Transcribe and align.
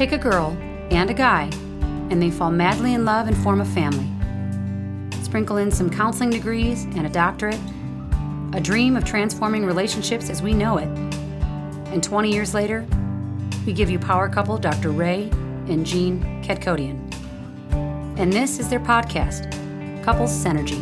Take 0.00 0.12
a 0.12 0.16
girl 0.16 0.56
and 0.90 1.10
a 1.10 1.12
guy, 1.12 1.50
and 2.08 2.22
they 2.22 2.30
fall 2.30 2.50
madly 2.50 2.94
in 2.94 3.04
love 3.04 3.28
and 3.28 3.36
form 3.36 3.60
a 3.60 3.66
family. 3.66 4.08
Sprinkle 5.22 5.58
in 5.58 5.70
some 5.70 5.90
counseling 5.90 6.30
degrees 6.30 6.84
and 6.84 7.04
a 7.04 7.10
doctorate, 7.10 7.60
a 8.54 8.60
dream 8.62 8.96
of 8.96 9.04
transforming 9.04 9.66
relationships 9.66 10.30
as 10.30 10.40
we 10.40 10.54
know 10.54 10.78
it. 10.78 10.88
And 11.92 12.02
20 12.02 12.32
years 12.32 12.54
later, 12.54 12.86
we 13.66 13.74
give 13.74 13.90
you 13.90 13.98
power 13.98 14.26
couple 14.30 14.56
Dr. 14.56 14.88
Ray 14.88 15.24
and 15.68 15.84
Jean 15.84 16.42
Kadkhodaian. 16.42 16.98
And 18.18 18.32
this 18.32 18.58
is 18.58 18.70
their 18.70 18.80
podcast, 18.80 19.52
Couples 20.02 20.32
Synergy. 20.32 20.80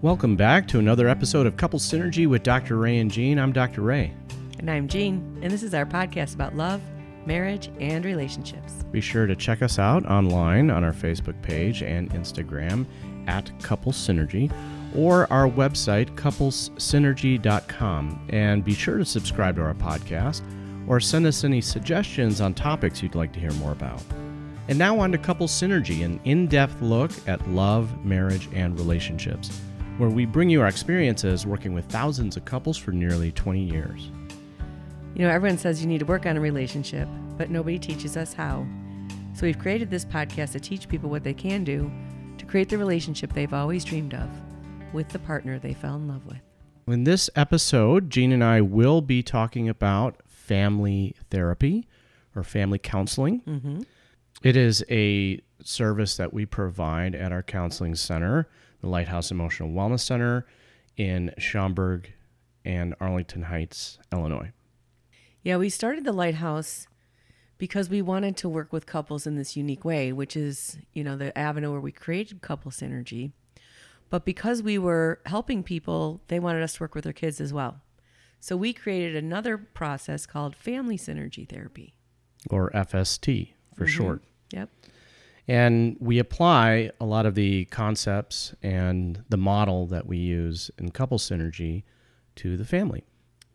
Welcome 0.00 0.36
back 0.36 0.68
to 0.68 0.78
another 0.78 1.08
episode 1.08 1.44
of 1.44 1.56
Couple 1.56 1.80
Synergy 1.80 2.28
with 2.28 2.44
Dr. 2.44 2.76
Ray 2.76 2.98
and 2.98 3.10
Jean. 3.10 3.36
I'm 3.36 3.52
Dr. 3.52 3.80
Ray. 3.80 4.14
And 4.60 4.70
I'm 4.70 4.86
Jean, 4.86 5.40
and 5.42 5.50
this 5.50 5.64
is 5.64 5.74
our 5.74 5.86
podcast 5.86 6.36
about 6.36 6.56
love, 6.56 6.80
marriage, 7.28 7.70
and 7.78 8.04
relationships. 8.04 8.82
Be 8.90 9.00
sure 9.00 9.26
to 9.26 9.36
check 9.36 9.62
us 9.62 9.78
out 9.78 10.04
online 10.06 10.70
on 10.70 10.82
our 10.82 10.92
Facebook 10.92 11.40
page 11.42 11.84
and 11.84 12.10
Instagram 12.10 12.84
at 13.28 13.52
Couple 13.62 13.92
Synergy 13.92 14.50
or 14.96 15.32
our 15.32 15.48
website, 15.48 16.12
couplessynergy.com. 16.16 18.26
And 18.30 18.64
be 18.64 18.74
sure 18.74 18.98
to 18.98 19.04
subscribe 19.04 19.54
to 19.56 19.62
our 19.62 19.74
podcast 19.74 20.42
or 20.88 20.98
send 20.98 21.26
us 21.26 21.44
any 21.44 21.60
suggestions 21.60 22.40
on 22.40 22.54
topics 22.54 23.02
you'd 23.02 23.14
like 23.14 23.32
to 23.34 23.40
hear 23.40 23.52
more 23.52 23.72
about. 23.72 24.02
And 24.68 24.78
now 24.78 24.98
on 24.98 25.12
to 25.12 25.18
Couple 25.18 25.46
Synergy, 25.46 26.04
an 26.04 26.20
in 26.24 26.46
depth 26.46 26.82
look 26.82 27.10
at 27.26 27.48
love, 27.50 28.04
marriage, 28.04 28.48
and 28.54 28.78
relationships, 28.78 29.50
where 29.96 30.10
we 30.10 30.26
bring 30.26 30.50
you 30.50 30.60
our 30.60 30.68
experiences 30.68 31.46
working 31.46 31.72
with 31.72 31.86
thousands 31.86 32.36
of 32.36 32.44
couples 32.44 32.76
for 32.76 32.92
nearly 32.92 33.32
20 33.32 33.60
years. 33.60 34.10
You 35.14 35.24
know, 35.24 35.30
everyone 35.30 35.58
says 35.58 35.80
you 35.80 35.88
need 35.88 35.98
to 35.98 36.04
work 36.04 36.26
on 36.26 36.36
a 36.36 36.40
relationship, 36.40 37.08
but 37.36 37.50
nobody 37.50 37.78
teaches 37.78 38.16
us 38.16 38.32
how. 38.32 38.66
So 39.34 39.46
we've 39.46 39.58
created 39.58 39.90
this 39.90 40.04
podcast 40.04 40.52
to 40.52 40.60
teach 40.60 40.88
people 40.88 41.10
what 41.10 41.24
they 41.24 41.34
can 41.34 41.64
do 41.64 41.90
to 42.38 42.44
create 42.44 42.68
the 42.68 42.78
relationship 42.78 43.32
they've 43.32 43.52
always 43.52 43.84
dreamed 43.84 44.14
of 44.14 44.28
with 44.92 45.08
the 45.08 45.18
partner 45.18 45.58
they 45.58 45.74
fell 45.74 45.96
in 45.96 46.08
love 46.08 46.24
with. 46.26 46.40
In 46.86 47.04
this 47.04 47.28
episode, 47.36 48.10
Jean 48.10 48.32
and 48.32 48.44
I 48.44 48.60
will 48.60 49.00
be 49.00 49.22
talking 49.22 49.68
about 49.68 50.20
family 50.26 51.14
therapy 51.30 51.86
or 52.34 52.42
family 52.42 52.78
counseling. 52.78 53.42
Mm-hmm. 53.42 53.82
It 54.42 54.56
is 54.56 54.84
a 54.88 55.40
service 55.62 56.16
that 56.16 56.32
we 56.32 56.46
provide 56.46 57.14
at 57.14 57.32
our 57.32 57.42
counseling 57.42 57.94
center, 57.96 58.48
the 58.80 58.88
Lighthouse 58.88 59.30
Emotional 59.30 59.70
Wellness 59.70 60.00
Center 60.00 60.46
in 60.96 61.32
Schaumburg 61.38 62.12
and 62.64 62.94
Arlington 63.00 63.42
Heights, 63.42 63.98
Illinois. 64.12 64.52
Yeah, 65.42 65.56
we 65.56 65.68
started 65.68 66.04
the 66.04 66.12
Lighthouse 66.12 66.86
because 67.58 67.90
we 67.90 68.02
wanted 68.02 68.36
to 68.38 68.48
work 68.48 68.72
with 68.72 68.86
couples 68.86 69.26
in 69.26 69.36
this 69.36 69.56
unique 69.56 69.84
way, 69.84 70.12
which 70.12 70.36
is, 70.36 70.78
you 70.92 71.02
know, 71.02 71.16
the 71.16 71.36
avenue 71.36 71.72
where 71.72 71.80
we 71.80 71.92
created 71.92 72.40
couple 72.40 72.70
synergy. 72.70 73.32
But 74.10 74.24
because 74.24 74.62
we 74.62 74.78
were 74.78 75.20
helping 75.26 75.62
people, 75.62 76.22
they 76.28 76.38
wanted 76.38 76.62
us 76.62 76.74
to 76.74 76.82
work 76.82 76.94
with 76.94 77.04
their 77.04 77.12
kids 77.12 77.40
as 77.40 77.52
well. 77.52 77.80
So 78.40 78.56
we 78.56 78.72
created 78.72 79.16
another 79.16 79.58
process 79.58 80.24
called 80.24 80.54
family 80.54 80.96
synergy 80.96 81.48
therapy, 81.48 81.94
or 82.50 82.70
FST 82.70 83.52
for 83.74 83.84
mm-hmm. 83.84 83.96
short. 83.96 84.22
Yep. 84.52 84.70
And 85.48 85.96
we 85.98 86.18
apply 86.18 86.90
a 87.00 87.04
lot 87.04 87.26
of 87.26 87.34
the 87.34 87.64
concepts 87.66 88.54
and 88.62 89.24
the 89.28 89.36
model 89.36 89.86
that 89.86 90.06
we 90.06 90.18
use 90.18 90.70
in 90.78 90.90
couple 90.90 91.18
synergy 91.18 91.84
to 92.36 92.56
the 92.56 92.64
family. 92.64 93.04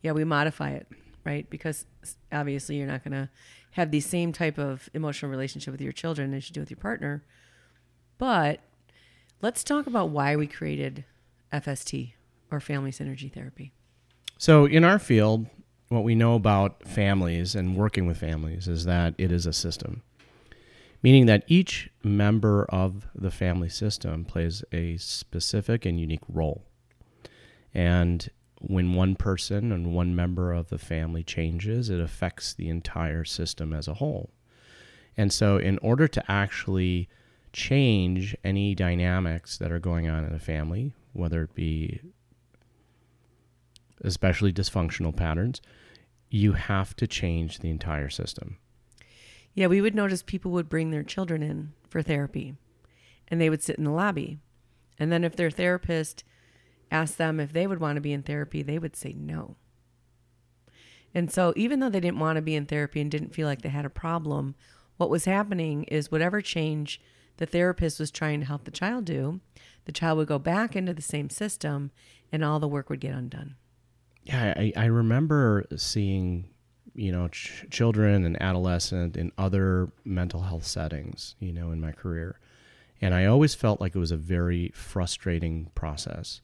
Yeah, 0.01 0.11
we 0.11 0.25
modify 0.25 0.71
it, 0.71 0.87
right? 1.25 1.49
Because 1.49 1.85
obviously 2.31 2.77
you're 2.77 2.87
not 2.87 3.03
going 3.03 3.13
to 3.13 3.29
have 3.71 3.91
the 3.91 3.99
same 3.99 4.31
type 4.31 4.57
of 4.57 4.89
emotional 4.93 5.31
relationship 5.31 5.71
with 5.71 5.81
your 5.81 5.91
children 5.91 6.33
as 6.33 6.49
you 6.49 6.53
do 6.53 6.59
with 6.59 6.69
your 6.69 6.77
partner. 6.77 7.23
But 8.17 8.59
let's 9.41 9.63
talk 9.63 9.87
about 9.87 10.09
why 10.09 10.35
we 10.35 10.47
created 10.47 11.05
FST 11.51 12.13
or 12.51 12.59
family 12.59 12.91
synergy 12.91 13.31
therapy. 13.31 13.73
So, 14.37 14.65
in 14.65 14.83
our 14.83 14.99
field, 14.99 15.47
what 15.89 16.03
we 16.03 16.15
know 16.15 16.35
about 16.35 16.87
families 16.87 17.55
and 17.55 17.75
working 17.75 18.07
with 18.07 18.17
families 18.17 18.67
is 18.67 18.85
that 18.85 19.13
it 19.17 19.31
is 19.31 19.45
a 19.45 19.53
system, 19.53 20.01
meaning 21.01 21.25
that 21.27 21.43
each 21.47 21.89
member 22.03 22.65
of 22.69 23.07
the 23.15 23.31
family 23.31 23.69
system 23.69 24.25
plays 24.25 24.63
a 24.71 24.97
specific 24.97 25.85
and 25.85 25.99
unique 25.99 26.23
role. 26.27 26.63
And 27.73 28.29
when 28.63 28.93
one 28.93 29.15
person 29.15 29.71
and 29.71 29.93
one 29.93 30.15
member 30.15 30.53
of 30.53 30.69
the 30.69 30.77
family 30.77 31.23
changes, 31.23 31.89
it 31.89 31.99
affects 31.99 32.53
the 32.53 32.69
entire 32.69 33.23
system 33.25 33.73
as 33.73 33.87
a 33.87 33.95
whole. 33.95 34.31
And 35.17 35.31
so, 35.31 35.57
in 35.57 35.77
order 35.79 36.07
to 36.07 36.31
actually 36.31 37.09
change 37.51 38.35
any 38.43 38.73
dynamics 38.73 39.57
that 39.57 39.71
are 39.71 39.79
going 39.79 40.09
on 40.09 40.25
in 40.25 40.33
a 40.33 40.39
family, 40.39 40.93
whether 41.11 41.43
it 41.43 41.53
be 41.53 42.01
especially 44.01 44.51
dysfunctional 44.51 45.15
patterns, 45.15 45.61
you 46.29 46.53
have 46.53 46.95
to 46.95 47.05
change 47.05 47.59
the 47.59 47.69
entire 47.69 48.09
system. 48.09 48.57
Yeah, 49.53 49.67
we 49.67 49.81
would 49.81 49.93
notice 49.93 50.23
people 50.23 50.51
would 50.51 50.67
bring 50.67 50.89
their 50.89 51.03
children 51.03 51.43
in 51.43 51.73
for 51.89 52.01
therapy 52.01 52.55
and 53.27 53.39
they 53.39 53.49
would 53.49 53.61
sit 53.61 53.77
in 53.77 53.83
the 53.83 53.91
lobby. 53.91 54.39
And 54.97 55.11
then 55.11 55.23
if 55.23 55.35
their 55.35 55.51
therapist 55.51 56.23
asked 56.93 57.17
them 57.17 57.39
if 57.39 57.51
they 57.51 57.67
would 57.67 57.79
want 57.79 57.97
to 57.97 58.01
be 58.01 58.13
in 58.13 58.23
therapy, 58.23 58.61
they 58.61 58.79
would 58.79 58.95
say 58.95 59.13
no. 59.17 59.55
And 61.13 61.31
so 61.31 61.53
even 61.55 61.79
though 61.79 61.89
they 61.89 61.99
didn't 61.99 62.19
want 62.19 62.37
to 62.37 62.41
be 62.41 62.55
in 62.55 62.65
therapy 62.65 63.01
and 63.01 63.11
didn't 63.11 63.35
feel 63.35 63.47
like 63.47 63.61
they 63.61 63.69
had 63.69 63.85
a 63.85 63.89
problem, 63.89 64.55
what 64.97 65.09
was 65.09 65.25
happening 65.25 65.83
is 65.83 66.11
whatever 66.11 66.41
change 66.41 67.01
the 67.37 67.45
therapist 67.45 67.99
was 67.99 68.11
trying 68.11 68.39
to 68.39 68.45
help 68.45 68.63
the 68.63 68.71
child 68.71 69.05
do, 69.05 69.41
the 69.85 69.91
child 69.91 70.17
would 70.17 70.27
go 70.27 70.39
back 70.39 70.75
into 70.75 70.93
the 70.93 71.01
same 71.01 71.29
system 71.29 71.91
and 72.31 72.43
all 72.43 72.59
the 72.59 72.67
work 72.67 72.89
would 72.89 72.99
get 72.99 73.13
undone 73.13 73.55
yeah, 74.23 74.53
I, 74.55 74.73
I 74.75 74.85
remember 74.85 75.65
seeing, 75.75 76.49
you 76.95 77.11
know, 77.11 77.27
ch- 77.27 77.65
children 77.69 78.25
and 78.25 78.41
adolescent 78.41 79.17
in 79.17 79.31
other 79.37 79.91
mental 80.05 80.41
health 80.41 80.65
settings, 80.65 81.35
you 81.39 81.51
know, 81.51 81.71
in 81.71 81.81
my 81.81 81.91
career. 81.91 82.39
And 83.01 83.13
I 83.13 83.25
always 83.25 83.53
felt 83.53 83.81
like 83.81 83.95
it 83.95 83.99
was 83.99 84.11
a 84.11 84.17
very 84.17 84.71
frustrating 84.73 85.71
process 85.75 86.41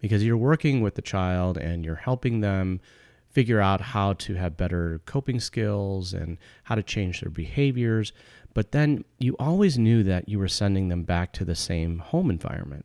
because 0.00 0.24
you're 0.24 0.36
working 0.36 0.80
with 0.80 0.94
the 0.94 1.02
child 1.02 1.56
and 1.56 1.84
you're 1.84 1.94
helping 1.96 2.40
them 2.40 2.80
figure 3.28 3.60
out 3.60 3.80
how 3.80 4.12
to 4.14 4.34
have 4.34 4.56
better 4.56 5.00
coping 5.06 5.38
skills 5.38 6.12
and 6.12 6.36
how 6.64 6.74
to 6.74 6.82
change 6.82 7.20
their 7.20 7.30
behaviors. 7.30 8.12
But 8.54 8.72
then 8.72 9.04
you 9.18 9.36
always 9.38 9.78
knew 9.78 10.02
that 10.02 10.28
you 10.28 10.38
were 10.38 10.48
sending 10.48 10.88
them 10.88 11.04
back 11.04 11.32
to 11.34 11.44
the 11.44 11.54
same 11.54 11.98
home 11.98 12.30
environment 12.30 12.84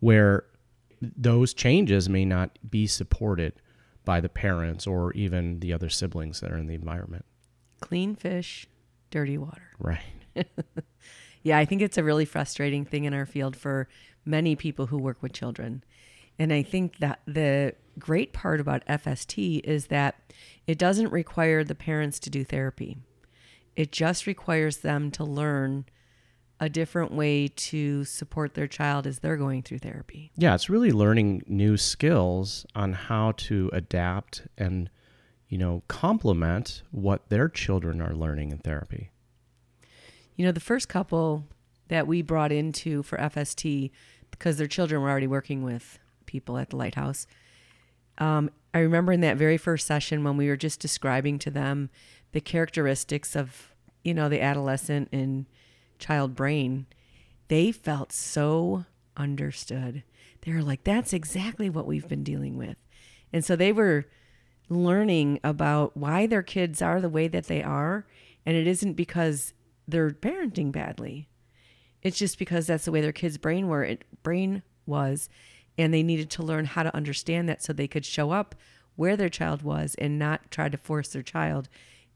where 0.00 0.44
those 1.00 1.54
changes 1.54 2.08
may 2.08 2.24
not 2.24 2.58
be 2.68 2.86
supported 2.86 3.54
by 4.04 4.20
the 4.20 4.28
parents 4.28 4.86
or 4.86 5.12
even 5.12 5.60
the 5.60 5.72
other 5.72 5.88
siblings 5.88 6.40
that 6.40 6.52
are 6.52 6.58
in 6.58 6.66
the 6.66 6.74
environment. 6.74 7.24
Clean 7.80 8.14
fish, 8.14 8.66
dirty 9.10 9.38
water. 9.38 9.62
Right. 9.78 10.46
yeah, 11.42 11.58
I 11.58 11.64
think 11.64 11.82
it's 11.82 11.98
a 11.98 12.04
really 12.04 12.24
frustrating 12.24 12.84
thing 12.84 13.04
in 13.04 13.12
our 13.12 13.26
field 13.26 13.56
for 13.56 13.88
many 14.24 14.54
people 14.56 14.86
who 14.86 14.96
work 14.96 15.22
with 15.22 15.32
children. 15.32 15.82
And 16.38 16.52
I 16.52 16.62
think 16.62 16.98
that 16.98 17.20
the 17.26 17.74
great 17.98 18.32
part 18.32 18.60
about 18.60 18.86
FST 18.86 19.60
is 19.64 19.86
that 19.86 20.16
it 20.66 20.78
doesn't 20.78 21.12
require 21.12 21.62
the 21.64 21.74
parents 21.74 22.18
to 22.20 22.30
do 22.30 22.44
therapy. 22.44 22.96
It 23.76 23.92
just 23.92 24.26
requires 24.26 24.78
them 24.78 25.10
to 25.12 25.24
learn 25.24 25.86
a 26.60 26.68
different 26.68 27.12
way 27.12 27.48
to 27.48 28.04
support 28.04 28.54
their 28.54 28.68
child 28.68 29.06
as 29.06 29.18
they're 29.18 29.36
going 29.36 29.62
through 29.62 29.78
therapy. 29.78 30.30
Yeah, 30.36 30.54
it's 30.54 30.70
really 30.70 30.92
learning 30.92 31.42
new 31.48 31.76
skills 31.76 32.64
on 32.76 32.92
how 32.92 33.32
to 33.38 33.68
adapt 33.72 34.46
and, 34.56 34.88
you 35.48 35.58
know, 35.58 35.82
complement 35.88 36.82
what 36.92 37.28
their 37.30 37.48
children 37.48 38.00
are 38.00 38.14
learning 38.14 38.52
in 38.52 38.58
therapy. 38.58 39.10
You 40.36 40.46
know, 40.46 40.52
the 40.52 40.60
first 40.60 40.88
couple 40.88 41.46
that 41.88 42.06
we 42.06 42.22
brought 42.22 42.52
into 42.52 43.02
for 43.02 43.18
FST, 43.18 43.90
because 44.30 44.56
their 44.56 44.68
children 44.68 45.02
were 45.02 45.10
already 45.10 45.26
working 45.26 45.64
with 45.64 45.98
people 46.32 46.58
at 46.58 46.70
the 46.70 46.76
lighthouse, 46.76 47.26
um, 48.18 48.50
I 48.74 48.78
remember 48.78 49.12
in 49.12 49.20
that 49.20 49.36
very 49.36 49.58
first 49.58 49.86
session 49.86 50.24
when 50.24 50.36
we 50.36 50.48
were 50.48 50.56
just 50.56 50.80
describing 50.80 51.38
to 51.40 51.50
them 51.50 51.90
the 52.32 52.40
characteristics 52.40 53.36
of, 53.36 53.72
you 54.02 54.14
know, 54.14 54.28
the 54.28 54.40
adolescent 54.40 55.10
and 55.12 55.46
child 55.98 56.34
brain, 56.34 56.86
they 57.48 57.70
felt 57.70 58.12
so 58.12 58.86
understood. 59.16 60.02
They 60.40 60.52
were 60.52 60.62
like, 60.62 60.84
that's 60.84 61.12
exactly 61.12 61.68
what 61.68 61.86
we've 61.86 62.08
been 62.08 62.24
dealing 62.24 62.56
with. 62.56 62.76
And 63.32 63.44
so 63.44 63.56
they 63.56 63.72
were 63.72 64.06
learning 64.68 65.38
about 65.44 65.96
why 65.96 66.26
their 66.26 66.42
kids 66.42 66.80
are 66.80 67.00
the 67.00 67.08
way 67.08 67.28
that 67.28 67.46
they 67.46 67.62
are. 67.62 68.06
And 68.46 68.56
it 68.56 68.66
isn't 68.66 68.94
because 68.94 69.52
they're 69.86 70.10
parenting 70.10 70.72
badly. 70.72 71.28
It's 72.02 72.18
just 72.18 72.38
because 72.38 72.66
that's 72.66 72.86
the 72.86 72.92
way 72.92 73.00
their 73.00 73.12
kids' 73.12 73.38
brain 73.38 73.68
were 73.68 73.84
it 73.84 74.04
brain 74.22 74.62
was. 74.86 75.28
And 75.78 75.92
they 75.92 76.02
needed 76.02 76.30
to 76.30 76.42
learn 76.42 76.66
how 76.66 76.82
to 76.82 76.94
understand 76.94 77.48
that 77.48 77.62
so 77.62 77.72
they 77.72 77.88
could 77.88 78.04
show 78.04 78.30
up 78.30 78.54
where 78.96 79.16
their 79.16 79.28
child 79.28 79.62
was 79.62 79.94
and 79.96 80.18
not 80.18 80.50
try 80.50 80.68
to 80.68 80.76
force 80.76 81.08
their 81.08 81.22
child 81.22 81.68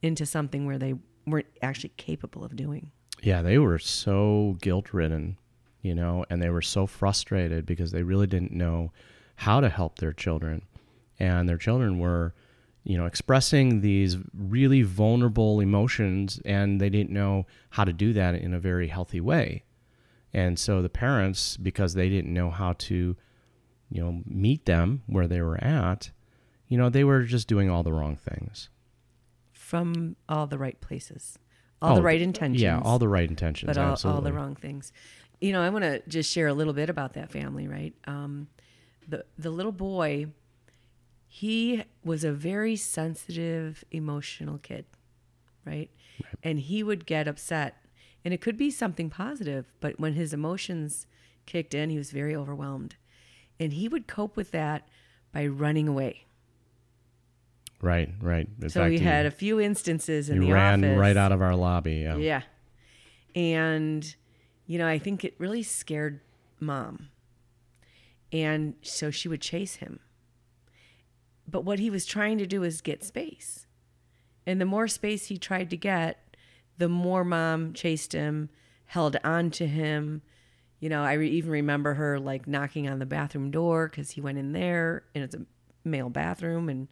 into 0.03 0.27
something 0.27 0.67
where 0.67 0.79
they 0.79 0.95
weren't 1.27 1.47
actually 1.63 1.93
capable 1.97 2.45
of 2.45 2.55
doing. 2.55 2.91
Yeah, 3.23 3.43
they 3.43 3.59
were 3.59 3.79
so 3.79 4.57
guilt 4.61 4.93
ridden, 4.93 5.39
you 5.81 5.95
know, 5.95 6.25
and 6.29 6.43
they 6.43 6.51
were 6.51 6.63
so 6.63 6.87
frustrated 6.87 7.65
because 7.65 7.93
they 7.93 8.03
really 8.03 8.27
didn't 8.27 8.53
know 8.53 8.93
how 9.37 9.61
to 9.61 9.69
help 9.69 9.99
their 9.99 10.13
children. 10.13 10.63
And 11.19 11.49
their 11.49 11.57
children 11.57 11.99
were, 11.99 12.35
you 12.85 12.97
know, 12.99 13.07
expressing 13.07 13.81
these 13.81 14.19
really 14.35 14.83
vulnerable 14.83 15.61
emotions 15.61 16.41
and 16.45 16.81
they 16.81 16.91
didn't 16.91 17.11
know 17.11 17.47
how 17.71 17.85
to 17.85 17.93
do 17.93 18.13
that 18.13 18.35
in 18.35 18.53
a 18.53 18.61
very 18.61 18.89
healthy 18.89 19.21
way. 19.21 19.65
And 20.33 20.59
so 20.59 20.83
the 20.83 20.91
parents, 20.91 21.57
because 21.57 21.95
they 21.95 22.11
didn't 22.11 22.33
know 22.33 22.51
how 22.51 22.75
to, 22.75 23.17
you 23.91 24.03
know, 24.03 24.23
meet 24.27 24.65
them 24.67 25.03
where 25.07 25.27
they 25.27 25.41
were 25.41 25.63
at, 25.63 26.11
you 26.69 26.77
know, 26.77 26.89
they 26.89 27.05
were 27.05 27.23
just 27.23 27.47
doing 27.49 27.71
all 27.71 27.83
the 27.83 27.93
wrong 27.93 28.17
things. 28.17 28.69
From 29.53 30.17
all 30.29 30.47
the 30.47 30.59
right 30.59 30.81
places, 30.81 31.39
all 31.83 31.95
the 31.97 32.01
Oh, 32.01 32.05
right 32.05 32.21
intentions. 32.21 32.63
Yeah, 32.63 32.81
all 32.83 32.99
the 32.99 33.09
right 33.09 33.29
intentions. 33.29 33.67
but 33.69 33.79
all, 33.79 33.97
all 34.13 34.21
the 34.21 34.33
wrong 34.33 34.55
things. 34.55 34.93
You 35.41 35.53
know, 35.53 35.61
I 35.61 35.71
want 35.71 35.85
to 35.85 36.03
just 36.09 36.31
share 36.33 36.47
a 36.47 36.55
little 36.55 36.73
bit 36.73 36.89
about 36.89 37.15
that 37.15 37.31
family, 37.31 37.67
right? 37.69 37.95
Um, 38.07 38.49
the 39.09 39.25
the 39.39 39.51
little 39.51 39.73
boy, 39.73 40.27
he 41.29 41.85
was 42.05 42.25
a 42.25 42.33
very 42.33 42.77
sensitive, 42.77 43.85
emotional 43.91 44.59
kid, 44.59 44.87
right? 45.65 45.91
And 46.43 46.59
he 46.61 46.83
would 46.83 47.05
get 47.07 47.29
upset, 47.29 47.77
and 48.25 48.33
it 48.33 48.41
could 48.41 48.57
be 48.57 48.71
something 48.71 49.11
positive, 49.11 49.67
but 49.81 49.99
when 50.01 50.15
his 50.15 50.33
emotions 50.33 51.07
kicked 51.45 51.75
in, 51.75 51.91
he 51.91 51.99
was 51.99 52.11
very 52.13 52.35
overwhelmed, 52.35 52.97
and 53.61 53.73
he 53.73 53.89
would 53.89 54.07
cope 54.07 54.37
with 54.37 54.51
that 54.53 54.87
by 55.33 55.47
running 55.47 55.89
away. 55.89 56.25
Right, 57.83 58.11
right. 58.21 58.49
In 58.61 58.69
so 58.71 58.81
fact, 58.81 58.91
we 58.91 58.99
he- 58.99 59.05
had 59.05 59.27
a 59.27 59.31
few 59.31 59.61
instances 59.61 60.31
in 60.31 60.41
he 60.41 60.49
the 60.49 60.55
ran 60.55 60.83
office. 60.85 60.99
right 60.99 61.17
out 61.17 61.33
of 61.33 61.43
our 61.43 61.55
lobby. 61.55 61.97
Yeah. 61.97 62.17
Yeah. 62.17 62.43
And, 63.35 64.15
you 64.67 64.79
know, 64.79 64.87
I 64.89 64.99
think 64.99 65.25
it 65.25 65.35
really 65.39 65.63
scared 65.63 66.21
mom. 66.59 67.09
And 68.33 68.75
so 68.83 69.11
she 69.11 69.29
would 69.29 69.43
chase 69.43 69.77
him. 69.77 70.01
But 71.49 71.65
what 71.65 71.79
he 71.79 71.91
was 71.91 72.07
trying 72.07 72.39
to 72.39 72.47
do 72.47 72.63
is 72.63 72.81
get 72.81 73.05
space. 73.05 73.67
And 74.47 74.61
the 74.61 74.65
more 74.65 74.89
space 74.89 75.27
he 75.27 75.39
tried 75.39 75.71
to 75.71 75.77
get, 75.77 76.35
the 76.79 76.89
more 76.89 77.25
mom 77.25 77.73
chased 77.73 78.13
him, 78.13 78.49
held 78.87 79.17
on 79.23 79.51
to 79.53 79.67
him. 79.67 80.23
You 80.81 80.89
know, 80.89 81.03
I 81.03 81.15
re- 81.15 81.31
even 81.31 81.51
remember 81.51 81.95
her 81.95 82.19
like 82.19 82.47
knocking 82.47 82.89
on 82.89 82.99
the 82.99 83.07
bathroom 83.07 83.51
door 83.51 83.89
because 83.89 84.11
he 84.11 84.21
went 84.21 84.39
in 84.39 84.53
there 84.53 85.05
and 85.15 85.25
it's 85.25 85.35
a 85.35 85.41
male 85.85 86.11
bathroom 86.11 86.69
and, 86.69 86.89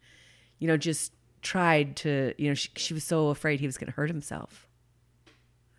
you 0.58 0.68
know, 0.68 0.76
just 0.76 1.12
tried 1.42 1.96
to, 1.96 2.34
you 2.38 2.48
know, 2.48 2.54
she, 2.54 2.70
she 2.76 2.94
was 2.94 3.04
so 3.04 3.28
afraid 3.28 3.60
he 3.60 3.66
was 3.66 3.76
going 3.76 3.88
to 3.88 3.92
hurt 3.94 4.08
himself. 4.08 4.66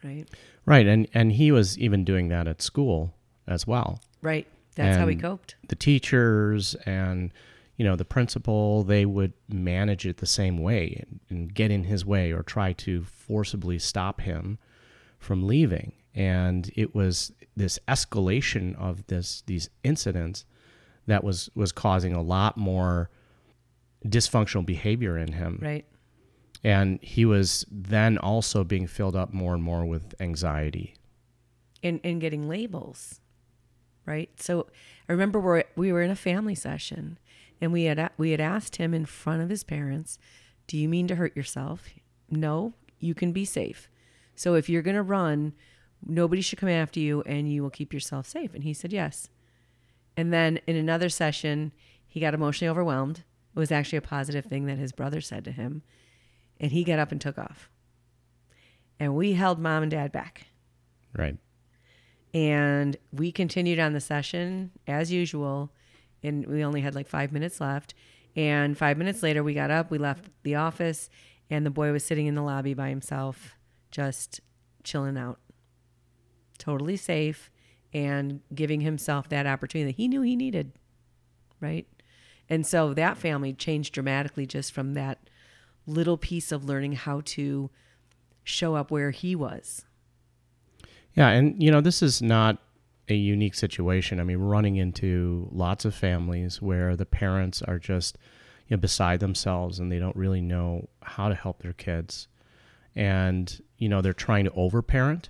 Right. 0.04 0.26
Right, 0.66 0.86
and 0.86 1.08
and 1.14 1.32
he 1.32 1.52
was 1.52 1.78
even 1.80 2.04
doing 2.04 2.30
that 2.30 2.48
at 2.48 2.62
school 2.62 3.14
as 3.48 3.66
well. 3.66 4.02
Right. 4.22 4.48
That's 4.76 4.98
how 4.98 5.08
he 5.08 5.16
coped. 5.16 5.56
The 5.70 5.76
teachers 5.76 6.76
and 6.86 7.32
you 7.78 7.86
know 7.86 7.96
the 7.96 8.06
principal 8.06 8.84
they 8.84 9.06
would 9.06 9.34
manage 9.50 10.06
it 10.06 10.18
the 10.18 10.26
same 10.26 10.58
way 10.58 11.04
and, 11.08 11.20
and 11.30 11.54
get 11.54 11.72
in 11.72 11.86
his 11.86 12.06
way 12.06 12.32
or 12.32 12.44
try 12.44 12.74
to 12.74 13.04
forcibly 13.04 13.80
stop 13.80 14.22
him 14.22 14.58
from 15.18 15.48
leaving. 15.48 15.94
And 16.16 16.72
it 16.76 16.96
was 16.96 17.34
this 17.56 17.78
escalation 17.88 18.76
of 18.80 19.06
this 19.08 19.44
these 19.46 19.70
incidents 19.84 20.46
that 21.08 21.24
was 21.24 21.50
was 21.56 21.72
causing 21.72 22.14
a 22.14 22.22
lot 22.22 22.58
more 22.58 23.10
dysfunctional 24.06 24.66
behavior 24.66 25.18
in 25.18 25.34
him. 25.34 25.60
Right. 25.62 25.86
And 26.64 27.00
he 27.02 27.26
was 27.26 27.66
then 27.70 28.18
also 28.18 28.64
being 28.64 28.88
filled 28.88 29.16
up 29.16 29.34
more 29.34 29.54
and 29.54 29.62
more 29.62 29.86
with 29.86 30.16
anxiety. 30.20 30.96
And 31.84 32.00
and 32.04 32.22
getting 32.22 32.48
labels. 32.48 33.20
Right. 34.06 34.30
So 34.42 34.68
I 35.10 35.12
remember 35.12 35.40
we 35.40 35.64
we 35.76 35.92
were 35.92 36.02
in 36.02 36.12
a 36.12 36.16
family 36.16 36.56
session 36.56 37.20
and 37.60 37.74
we 37.74 37.84
had 37.84 38.12
we 38.18 38.32
had 38.32 38.42
asked 38.42 38.78
him 38.78 38.94
in 38.94 39.06
front 39.06 39.42
of 39.42 39.50
his 39.50 39.64
parents, 39.64 40.18
"Do 40.68 40.78
you 40.78 40.88
mean 40.88 41.08
to 41.08 41.16
hurt 41.16 41.36
yourself?" 41.36 41.90
No, 42.30 42.74
you 43.00 43.14
can 43.14 43.32
be 43.32 43.46
safe. 43.46 43.90
So 44.36 44.56
if 44.56 44.70
you're 44.70 44.82
going 44.82 44.96
to 44.96 45.04
run, 45.04 45.54
nobody 46.04 46.42
should 46.42 46.60
come 46.60 46.70
after 46.70 47.00
you 47.00 47.22
and 47.24 47.52
you 47.52 47.62
will 47.62 47.70
keep 47.70 47.94
yourself 47.94 48.28
safe. 48.28 48.54
And 48.54 48.64
he 48.64 48.74
said, 48.74 48.92
"Yes." 48.92 49.30
And 50.18 50.34
then 50.34 50.60
in 50.66 50.76
another 50.76 51.10
session, 51.10 51.74
he 52.08 52.20
got 52.20 52.34
emotionally 52.34 52.70
overwhelmed. 52.70 53.24
It 53.56 53.60
was 53.60 53.72
actually 53.72 53.98
a 53.98 54.02
positive 54.02 54.46
thing 54.46 54.66
that 54.66 54.78
his 54.78 54.92
brother 54.92 55.22
said 55.22 55.44
to 55.46 55.52
him. 55.52 55.82
And 56.60 56.72
he 56.72 56.84
got 56.84 57.00
up 57.00 57.12
and 57.12 57.20
took 57.20 57.38
off. 57.38 57.70
And 59.00 59.16
we 59.16 59.34
held 59.34 59.60
mom 59.60 59.84
and 59.84 59.92
dad 59.92 60.12
back. 60.12 60.48
Right. 61.14 61.38
And 62.34 62.96
we 63.12 63.32
continued 63.32 63.80
on 63.80 63.94
the 63.94 64.00
session 64.00 64.72
as 64.88 65.12
usual. 65.12 65.72
And 66.24 66.46
we 66.48 66.64
only 66.64 66.82
had 66.82 66.96
like 66.96 67.08
five 67.08 67.34
minutes 67.34 67.60
left. 67.60 67.94
And 68.36 68.78
five 68.78 68.98
minutes 68.98 69.24
later, 69.24 69.44
we 69.44 69.54
got 69.54 69.72
up, 69.72 69.90
we 69.90 69.98
left 69.98 70.30
the 70.44 70.56
office, 70.56 71.10
and 71.50 71.66
the 71.66 71.70
boy 71.70 71.92
was 71.92 72.04
sitting 72.04 72.26
in 72.26 72.36
the 72.36 72.42
lobby 72.42 72.74
by 72.74 72.90
himself, 72.90 73.56
just 73.92 74.42
chilling 74.84 75.18
out, 75.18 75.40
totally 76.58 76.98
safe, 76.98 77.50
and 77.94 78.42
giving 78.54 78.82
himself 78.82 79.30
that 79.30 79.48
opportunity 79.48 79.92
that 79.92 79.98
he 79.98 80.08
knew 80.08 80.22
he 80.22 80.36
needed. 80.36 80.72
Right. 81.62 81.88
And 82.50 82.66
so 82.66 82.94
that 82.94 83.18
family 83.18 83.54
changed 83.54 83.94
dramatically 83.94 84.46
just 84.46 84.72
from 84.72 84.94
that 84.94 85.20
little 85.88 86.18
piece 86.18 86.52
of 86.52 86.66
learning 86.66 86.94
how 86.94 87.22
to 87.26 87.70
show 88.44 88.76
up 88.76 88.92
where 88.92 89.12
he 89.12 89.36
was. 89.36 89.86
Yeah, 91.14 91.30
and 91.30 91.62
you 91.62 91.72
know, 91.72 91.82
this 91.82 92.02
is 92.02 92.22
not 92.22 92.58
a 93.08 93.16
unique 93.16 93.56
situation. 93.56 94.20
I 94.20 94.24
mean, 94.24 94.38
running 94.38 94.76
into 94.76 95.48
lots 95.52 95.86
of 95.86 95.96
families 95.96 96.62
where 96.62 96.96
the 96.96 97.06
parents 97.06 97.62
are 97.62 97.80
just 97.80 98.18
you 98.68 98.76
know 98.76 98.82
beside 98.82 99.20
themselves 99.20 99.80
and 99.80 99.92
they 99.92 100.00
don't 100.00 100.16
really 100.16 100.42
know 100.42 100.90
how 101.02 101.30
to 101.30 101.36
help 101.36 101.62
their 101.62 101.74
kids. 101.74 102.28
And 102.96 103.62
you 103.78 103.90
know, 103.90 104.02
they're 104.02 104.14
trying 104.14 104.46
to 104.46 104.52
overparent 104.52 105.30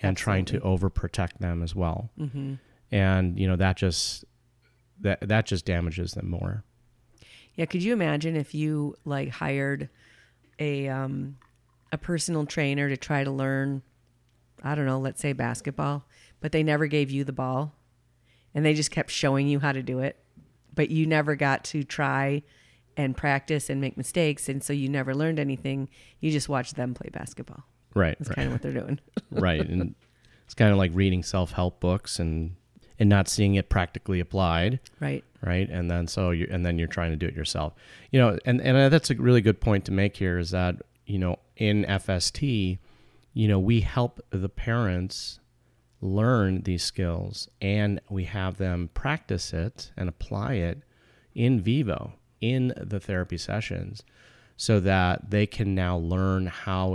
and 0.00 0.16
trying 0.16 0.44
to 0.46 0.60
overprotect 0.60 1.38
them 1.38 1.62
as 1.62 1.74
well. 1.74 2.10
Mm-hmm. 2.18 2.54
And 2.90 3.38
you 3.38 3.46
know, 3.46 3.56
that 3.56 3.76
just 3.76 4.24
that 5.00 5.20
that 5.28 5.46
just 5.46 5.64
damages 5.64 6.12
them 6.12 6.30
more. 6.30 6.64
Yeah, 7.54 7.66
could 7.66 7.82
you 7.82 7.92
imagine 7.92 8.36
if 8.36 8.54
you 8.54 8.96
like 9.04 9.30
hired 9.30 9.88
a 10.58 10.88
um 10.88 11.36
a 11.92 11.98
personal 11.98 12.46
trainer 12.46 12.88
to 12.88 12.96
try 12.96 13.24
to 13.24 13.30
learn 13.30 13.82
I 14.62 14.74
don't 14.74 14.86
know, 14.86 14.98
let's 14.98 15.20
say 15.20 15.32
basketball, 15.34 16.06
but 16.40 16.52
they 16.52 16.62
never 16.62 16.86
gave 16.86 17.10
you 17.10 17.24
the 17.24 17.32
ball 17.32 17.74
and 18.54 18.64
they 18.64 18.74
just 18.74 18.90
kept 18.90 19.10
showing 19.10 19.46
you 19.46 19.60
how 19.60 19.72
to 19.72 19.82
do 19.82 19.98
it, 19.98 20.16
but 20.74 20.90
you 20.90 21.06
never 21.06 21.34
got 21.34 21.64
to 21.64 21.82
try 21.82 22.42
and 22.96 23.16
practice 23.16 23.68
and 23.68 23.80
make 23.80 23.96
mistakes 23.96 24.48
and 24.48 24.62
so 24.62 24.72
you 24.72 24.88
never 24.88 25.14
learned 25.14 25.38
anything. 25.38 25.88
You 26.20 26.30
just 26.30 26.48
watched 26.48 26.76
them 26.76 26.94
play 26.94 27.10
basketball. 27.12 27.64
Right. 27.94 28.16
That's 28.18 28.30
right. 28.30 28.36
kind 28.36 28.46
of 28.48 28.52
what 28.52 28.62
they're 28.62 28.72
doing. 28.72 29.00
right 29.30 29.60
and 29.60 29.94
it's 30.44 30.54
kind 30.54 30.70
of 30.70 30.78
like 30.78 30.90
reading 30.94 31.22
self-help 31.22 31.80
books 31.80 32.18
and 32.18 32.56
and 32.98 33.08
not 33.08 33.28
seeing 33.28 33.56
it 33.56 33.68
practically 33.68 34.20
applied 34.20 34.78
right. 35.00 35.24
right 35.42 35.68
and 35.68 35.90
then 35.90 36.06
so 36.06 36.30
you 36.30 36.46
and 36.50 36.64
then 36.64 36.78
you're 36.78 36.88
trying 36.88 37.10
to 37.10 37.16
do 37.16 37.26
it 37.26 37.34
yourself 37.34 37.74
you 38.10 38.20
know 38.20 38.38
and 38.44 38.60
and 38.60 38.76
uh, 38.76 38.88
that's 38.88 39.10
a 39.10 39.14
really 39.14 39.40
good 39.40 39.60
point 39.60 39.84
to 39.84 39.92
make 39.92 40.16
here 40.16 40.38
is 40.38 40.50
that 40.50 40.76
you 41.06 41.18
know 41.18 41.38
in 41.56 41.84
FST 41.84 42.78
you 43.32 43.48
know 43.48 43.58
we 43.58 43.80
help 43.80 44.20
the 44.30 44.48
parents 44.48 45.40
learn 46.00 46.62
these 46.62 46.84
skills 46.84 47.48
and 47.60 48.00
we 48.10 48.24
have 48.24 48.58
them 48.58 48.90
practice 48.94 49.52
it 49.52 49.90
and 49.96 50.08
apply 50.08 50.54
it 50.54 50.82
in 51.34 51.60
vivo 51.60 52.12
in 52.40 52.72
the 52.76 53.00
therapy 53.00 53.38
sessions 53.38 54.02
so 54.56 54.78
that 54.78 55.30
they 55.30 55.46
can 55.46 55.74
now 55.74 55.96
learn 55.96 56.46
how 56.46 56.94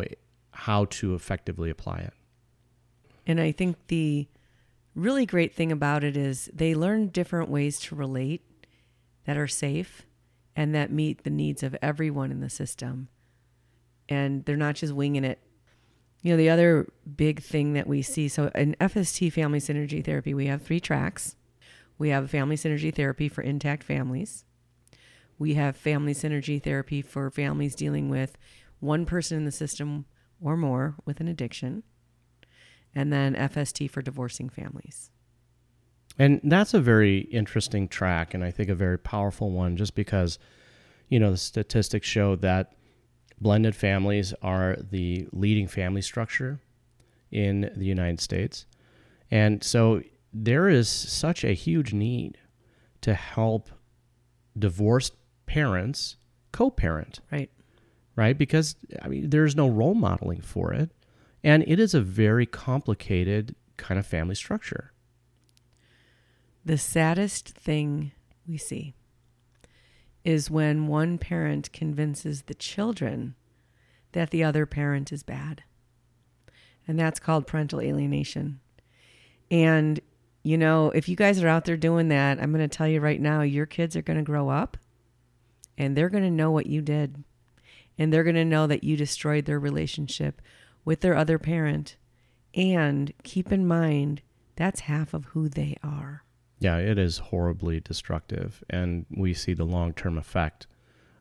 how 0.59 0.85
to 0.85 1.15
effectively 1.15 1.69
apply 1.69 1.99
it 1.99 2.13
And 3.25 3.39
I 3.39 3.51
think 3.51 3.77
the 3.87 4.27
really 4.95 5.25
great 5.25 5.53
thing 5.53 5.71
about 5.71 6.03
it 6.03 6.17
is 6.17 6.49
they 6.53 6.75
learn 6.75 7.07
different 7.07 7.49
ways 7.49 7.79
to 7.81 7.95
relate 7.95 8.41
that 9.25 9.37
are 9.37 9.47
safe 9.47 10.05
and 10.55 10.73
that 10.75 10.91
meet 10.91 11.23
the 11.23 11.29
needs 11.29 11.63
of 11.63 11.75
everyone 11.81 12.31
in 12.31 12.41
the 12.41 12.49
system. 12.49 13.07
And 14.09 14.43
they're 14.45 14.57
not 14.57 14.75
just 14.75 14.93
winging 14.93 15.23
it. 15.23 15.39
You 16.21 16.33
know, 16.33 16.37
the 16.37 16.49
other 16.49 16.91
big 17.15 17.41
thing 17.41 17.73
that 17.73 17.87
we 17.87 18.01
see 18.01 18.27
so 18.27 18.51
in 18.55 18.75
FST 18.81 19.31
family 19.31 19.59
synergy 19.59 20.03
therapy, 20.03 20.33
we 20.33 20.47
have 20.47 20.63
three 20.63 20.79
tracks. 20.79 21.35
We 21.97 22.09
have 22.09 22.29
family 22.29 22.55
synergy 22.57 22.93
therapy 22.93 23.29
for 23.29 23.41
intact 23.41 23.83
families. 23.83 24.43
We 25.37 25.53
have 25.53 25.77
family 25.77 26.13
synergy 26.13 26.61
therapy 26.61 27.01
for 27.01 27.29
families 27.29 27.75
dealing 27.75 28.09
with 28.09 28.37
one 28.79 29.05
person 29.05 29.37
in 29.37 29.45
the 29.45 29.51
system 29.51 30.05
or 30.41 30.57
more 30.57 30.95
with 31.05 31.19
an 31.19 31.27
addiction 31.27 31.83
and 32.95 33.13
then 33.13 33.35
FST 33.35 33.89
for 33.89 34.01
divorcing 34.01 34.49
families. 34.49 35.11
And 36.17 36.41
that's 36.43 36.73
a 36.73 36.81
very 36.81 37.19
interesting 37.19 37.87
track, 37.87 38.33
and 38.33 38.43
I 38.43 38.51
think 38.51 38.69
a 38.69 38.75
very 38.75 38.97
powerful 38.97 39.51
one, 39.51 39.77
just 39.77 39.95
because, 39.95 40.37
you 41.07 41.19
know, 41.19 41.31
the 41.31 41.37
statistics 41.37 42.07
show 42.07 42.35
that 42.37 42.73
blended 43.39 43.75
families 43.75 44.33
are 44.41 44.77
the 44.91 45.27
leading 45.31 45.67
family 45.67 46.01
structure 46.01 46.59
in 47.31 47.71
the 47.75 47.85
United 47.85 48.19
States. 48.19 48.65
And 49.31 49.63
so 49.63 50.01
there 50.33 50.67
is 50.67 50.89
such 50.89 51.43
a 51.43 51.53
huge 51.53 51.93
need 51.93 52.37
to 53.01 53.13
help 53.13 53.69
divorced 54.57 55.13
parents 55.45 56.17
co 56.51 56.69
parent, 56.69 57.21
Right. 57.31 57.49
Right? 58.19 58.37
Because, 58.37 58.75
I 59.01 59.07
mean, 59.07 59.29
there's 59.29 59.55
no 59.55 59.69
role 59.69 59.93
modeling 59.93 60.41
for 60.41 60.73
it. 60.73 60.91
And 61.41 61.63
it 61.65 61.79
is 61.79 61.93
a 61.93 62.01
very 62.01 62.45
complicated 62.45 63.55
kind 63.77 63.97
of 63.97 64.05
family 64.05 64.35
structure. 64.35 64.91
The 66.65 66.77
saddest 66.77 67.47
thing 67.47 68.11
we 68.45 68.57
see 68.57 68.93
is 70.25 70.51
when 70.51 70.87
one 70.87 71.17
parent 71.17 71.71
convinces 71.71 72.41
the 72.41 72.53
children 72.53 73.35
that 74.11 74.31
the 74.31 74.43
other 74.43 74.65
parent 74.65 75.13
is 75.13 75.23
bad. 75.23 75.63
And 76.85 76.99
that's 76.99 77.21
called 77.21 77.47
parental 77.47 77.79
alienation. 77.79 78.59
And, 79.49 79.97
you 80.43 80.57
know, 80.57 80.91
if 80.91 81.07
you 81.07 81.15
guys 81.15 81.41
are 81.41 81.47
out 81.47 81.63
there 81.63 81.77
doing 81.77 82.09
that, 82.09 82.37
I'm 82.41 82.51
going 82.51 82.67
to 82.67 82.77
tell 82.77 82.87
you 82.87 82.99
right 82.99 83.21
now, 83.21 83.43
your 83.43 83.65
kids 83.65 83.95
are 83.95 84.01
going 84.01 84.19
to 84.19 84.23
grow 84.23 84.49
up 84.49 84.75
and 85.77 85.95
they're 85.95 86.09
going 86.09 86.25
to 86.25 86.29
know 86.29 86.51
what 86.51 86.65
you 86.65 86.81
did. 86.81 87.23
And 87.99 88.11
they're 88.11 88.23
going 88.23 88.35
to 88.35 88.45
know 88.45 88.65
that 88.65 88.83
you 88.83 88.97
destroyed 88.97 89.45
their 89.45 89.59
relationship 89.59 90.41
with 90.85 91.01
their 91.01 91.15
other 91.15 91.37
parent. 91.37 91.97
And 92.55 93.13
keep 93.23 93.51
in 93.51 93.67
mind, 93.67 94.21
that's 94.55 94.79
half 94.81 95.13
of 95.13 95.25
who 95.25 95.49
they 95.49 95.75
are. 95.83 96.23
Yeah, 96.59 96.77
it 96.77 96.97
is 96.97 97.17
horribly 97.19 97.79
destructive. 97.81 98.63
And 98.69 99.05
we 99.11 99.33
see 99.33 99.53
the 99.53 99.65
long 99.65 99.93
term 99.93 100.17
effect 100.17 100.65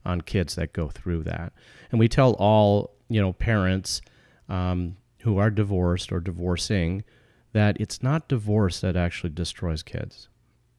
on 0.05 0.21
kids 0.21 0.55
that 0.55 0.73
go 0.73 0.89
through 0.89 1.25
that. 1.25 1.53
And 1.91 1.99
we 1.99 2.09
tell 2.09 2.33
all, 2.35 2.95
you 3.09 3.21
know, 3.21 3.33
parents 3.33 4.01
um, 4.49 4.97
who 5.21 5.37
are 5.37 5.51
divorced 5.51 6.13
or 6.13 6.21
divorcing 6.21 7.05
that 7.53 7.77
it's 7.81 8.03
not 8.03 8.29
divorce 8.29 8.81
that 8.81 8.97
actually 8.97 9.31
destroys 9.31 9.83
kids. 9.83 10.29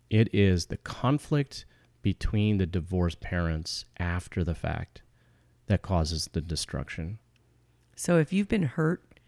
It 0.09 0.33
is 0.33 0.67
the 0.67 0.77
conflict 0.77 1.65
between 2.01 2.57
the 2.57 2.65
divorced 2.65 3.19
parents 3.19 3.85
after 3.97 4.43
the 4.43 4.55
fact 4.55 5.01
that 5.69 5.83
causes 5.83 6.27
the 6.33 6.41
destruction. 6.41 7.19
So 7.95 8.17
if 8.17 8.33
you've 8.33 8.47
been 8.47 8.63
hurt 8.63 9.19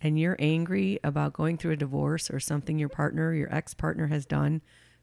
and 0.00 0.18
you're 0.18 0.36
angry 0.38 0.98
about 1.04 1.34
going 1.34 1.58
through 1.58 1.72
a 1.72 1.76
divorce 1.76 2.30
or 2.30 2.40
something 2.40 2.78
your 2.78 2.88
partner, 2.88 3.34
your 3.34 3.54
ex 3.54 3.74
partner 3.74 4.06
has 4.06 4.24
done, 4.24 4.62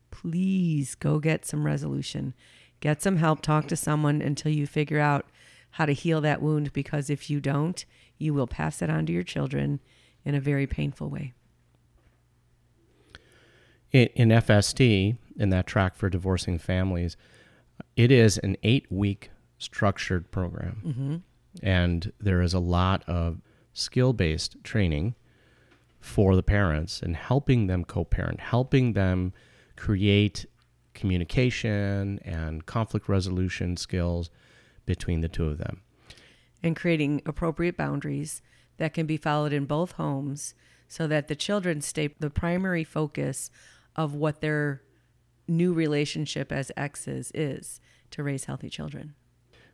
please 0.09 0.95
go 0.95 1.19
get 1.19 1.45
some 1.45 1.65
resolution. 1.65 2.33
Get 2.79 3.01
some 3.01 3.17
help, 3.17 3.41
talk 3.41 3.67
to 3.67 3.75
someone 3.75 4.23
until 4.23 4.51
you 4.51 4.65
figure 4.65 4.99
out 4.99 5.27
how 5.71 5.85
to 5.85 5.93
heal 5.93 6.19
that 6.21 6.41
wound 6.41 6.73
because 6.73 7.11
if 7.11 7.29
you 7.29 7.39
don't, 7.39 7.85
you 8.17 8.33
will 8.33 8.47
pass 8.47 8.81
it 8.81 8.89
on 8.89 9.05
to 9.05 9.13
your 9.13 9.23
children 9.23 9.79
in 10.25 10.33
a 10.33 10.41
very 10.41 10.65
painful 10.65 11.09
way. 11.09 11.33
In, 13.91 14.07
in 14.15 14.29
FST, 14.29 15.15
in 15.37 15.49
that 15.49 15.67
track 15.67 15.95
for 15.95 16.09
divorcing 16.09 16.57
families, 16.57 17.17
it 17.95 18.11
is 18.11 18.39
an 18.39 18.57
eight 18.63 18.91
week 18.91 19.29
structured 19.61 20.31
program. 20.31 20.81
Mm-hmm. 20.85 21.15
And 21.61 22.11
there 22.19 22.41
is 22.41 22.53
a 22.53 22.59
lot 22.59 23.03
of 23.07 23.41
skill 23.73 24.13
based 24.13 24.57
training 24.63 25.15
for 25.99 26.35
the 26.35 26.43
parents 26.43 27.01
and 27.01 27.15
helping 27.15 27.67
them 27.67 27.85
co 27.85 28.03
parent, 28.03 28.39
helping 28.39 28.93
them 28.93 29.33
create 29.75 30.45
communication 30.93 32.19
and 32.25 32.65
conflict 32.65 33.07
resolution 33.07 33.77
skills 33.77 34.29
between 34.85 35.21
the 35.21 35.29
two 35.29 35.45
of 35.45 35.57
them. 35.57 35.81
And 36.63 36.75
creating 36.75 37.21
appropriate 37.25 37.77
boundaries 37.77 38.41
that 38.77 38.93
can 38.93 39.05
be 39.05 39.17
followed 39.17 39.53
in 39.53 39.65
both 39.65 39.93
homes 39.93 40.53
so 40.87 41.07
that 41.07 41.27
the 41.27 41.35
children 41.35 41.81
stay 41.81 42.13
the 42.19 42.29
primary 42.29 42.83
focus 42.83 43.49
of 43.95 44.13
what 44.13 44.41
their 44.41 44.81
new 45.47 45.73
relationship 45.73 46.51
as 46.51 46.71
exes 46.75 47.31
is 47.33 47.79
to 48.11 48.23
raise 48.23 48.45
healthy 48.45 48.69
children. 48.69 49.15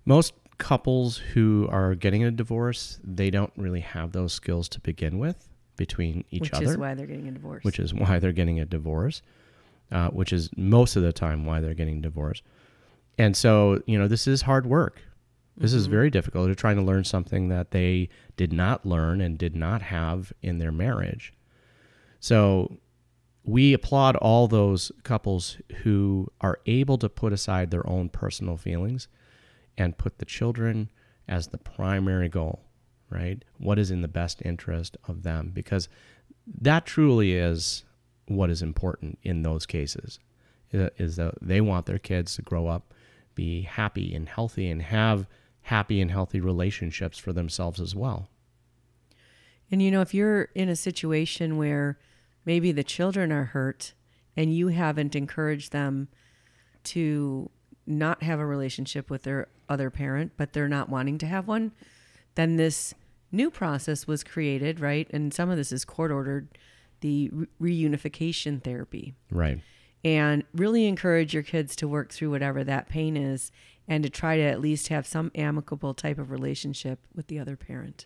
Most 0.08 0.34
couples 0.58 1.18
who 1.18 1.68
are 1.70 1.94
getting 1.94 2.24
a 2.24 2.32
divorce, 2.32 2.98
they 3.04 3.30
don't 3.30 3.52
really 3.58 3.82
have 3.82 4.14
those 4.14 4.32
skills 4.32 4.70
to 4.70 4.80
begin 4.80 5.20
with 5.20 5.50
between 5.76 6.24
each 6.32 6.44
which 6.44 6.54
other. 6.54 6.66
Which 6.66 6.72
is 6.72 6.78
why 6.78 6.94
they're 6.94 7.06
getting 7.06 7.28
a 7.28 7.32
divorce. 7.32 7.64
which 7.66 7.78
is 7.78 7.94
why 7.94 8.18
they're 8.20 8.32
getting 8.32 8.58
a 8.62 8.66
divorce, 8.66 9.22
uh, 9.92 10.08
which 10.10 10.32
is 10.32 10.50
most 10.56 10.96
of 10.96 11.04
the 11.04 11.12
time 11.12 11.46
why 11.46 11.60
they're 11.60 11.74
getting 11.74 12.00
divorced. 12.00 12.42
And 13.18 13.36
so, 13.36 13.82
you 13.86 14.00
know, 14.00 14.08
this 14.08 14.28
is 14.28 14.44
hard 14.44 14.66
work. 14.66 15.02
This 15.58 15.74
is 15.74 15.88
very 15.88 16.10
difficult. 16.10 16.46
They're 16.46 16.56
trying 16.56 16.78
to 16.78 16.84
learn 16.84 17.04
something 17.04 17.50
that 17.50 17.72
they 17.72 18.08
did 18.38 18.54
not 18.54 18.86
learn 18.86 19.20
and 19.20 19.38
did 19.38 19.58
not 19.58 19.82
have 19.82 20.32
in 20.42 20.58
their 20.60 20.72
marriage. 20.72 21.34
So, 22.22 22.78
we 23.44 23.74
applaud 23.74 24.16
all 24.16 24.48
those 24.48 24.92
couples 25.04 25.58
who 25.84 26.32
are 26.40 26.60
able 26.66 26.98
to 26.98 27.10
put 27.10 27.34
aside 27.34 27.72
their 27.72 27.88
own 27.90 28.08
personal 28.08 28.56
feelings 28.56 29.10
and 29.78 29.98
put 29.98 30.18
the 30.18 30.26
children 30.26 30.90
as 31.28 31.48
the 31.48 31.58
primary 31.58 32.30
goal, 32.30 32.64
right? 33.10 33.44
What 33.58 33.78
is 33.80 33.92
in 33.92 34.02
the 34.02 34.08
best 34.08 34.42
interest 34.46 34.98
of 35.08 35.24
them? 35.24 35.52
Because 35.54 35.90
that 36.62 36.86
truly 36.86 37.34
is 37.34 37.84
what 38.28 38.50
is 38.50 38.62
important 38.62 39.20
in 39.24 39.44
those 39.44 39.66
cases 39.66 40.20
is 40.72 41.16
that 41.16 41.34
they 41.42 41.62
want 41.62 41.86
their 41.86 42.00
kids 42.00 42.36
to 42.36 42.42
grow 42.42 42.68
up 42.68 42.94
be 43.36 43.62
happy 43.62 44.14
and 44.16 44.28
healthy 44.28 44.70
and 44.70 44.82
have 44.82 45.28
happy 45.62 46.02
and 46.02 46.12
healthy 46.12 46.40
relationships 46.42 47.18
for 47.18 47.32
themselves 47.34 47.80
as 47.80 47.96
well 47.96 48.28
And 49.72 49.82
you 49.82 49.92
know, 49.92 50.02
if 50.02 50.14
you're 50.14 50.44
in 50.56 50.70
a 50.70 50.76
situation 50.76 51.58
where 51.58 51.98
maybe 52.46 52.72
the 52.72 52.84
children 52.84 53.32
are 53.32 53.46
hurt 53.46 53.94
and 54.36 54.54
you 54.54 54.70
haven't 54.70 55.16
encouraged 55.16 55.72
them 55.72 56.08
to 56.86 57.50
not 57.88 58.22
have 58.24 58.40
a 58.40 58.46
relationship 58.46 59.10
with 59.10 59.24
their 59.24 59.48
other 59.70 59.90
parent, 59.90 60.34
but 60.38 60.54
they're 60.54 60.68
not 60.68 60.90
wanting 60.90 61.18
to 61.20 61.26
have 61.26 61.48
one, 61.48 61.72
then 62.36 62.58
this 62.58 62.94
new 63.32 63.50
process 63.50 64.06
was 64.08 64.24
created, 64.24 64.80
right? 64.80 65.08
And 65.12 65.34
some 65.34 65.50
of 65.50 65.58
this 65.58 65.72
is 65.72 65.86
court 65.86 66.12
ordered 66.12 66.48
the 67.02 67.30
re- 67.32 67.48
reunification 67.88 68.64
therapy 68.64 69.14
right 69.30 69.60
and 70.04 70.44
really 70.54 70.86
encourage 70.88 71.34
your 71.34 71.44
kids 71.44 71.76
to 71.76 71.88
work 71.88 72.12
through 72.12 72.32
whatever 72.32 72.64
that 72.64 72.88
pain 72.90 73.16
is 73.18 73.52
and 73.88 74.04
to 74.04 74.10
try 74.10 74.36
to 74.36 74.42
at 74.44 74.60
least 74.60 74.88
have 74.88 75.06
some 75.06 75.32
amicable 75.36 75.94
type 75.94 76.18
of 76.18 76.32
relationship 76.32 77.00
with 77.16 77.28
the 77.28 77.38
other 77.38 77.56
parent. 77.56 78.06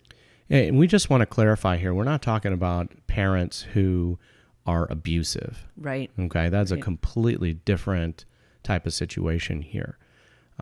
and 0.50 0.78
we 0.78 0.88
just 0.88 1.10
want 1.10 1.22
to 1.22 1.26
clarify 1.26 1.78
here 1.78 1.94
we're 1.94 2.04
not 2.04 2.22
talking 2.22 2.52
about 2.52 2.92
parents 3.08 3.62
who 3.74 4.20
are 4.66 4.92
abusive 4.92 5.66
Right. 5.78 6.12
Okay, 6.20 6.50
that's 6.50 6.72
a 6.72 6.78
completely 6.78 7.54
different 7.54 8.26
type 8.64 8.86
of 8.86 8.94
situation 8.94 9.62
here. 9.62 9.98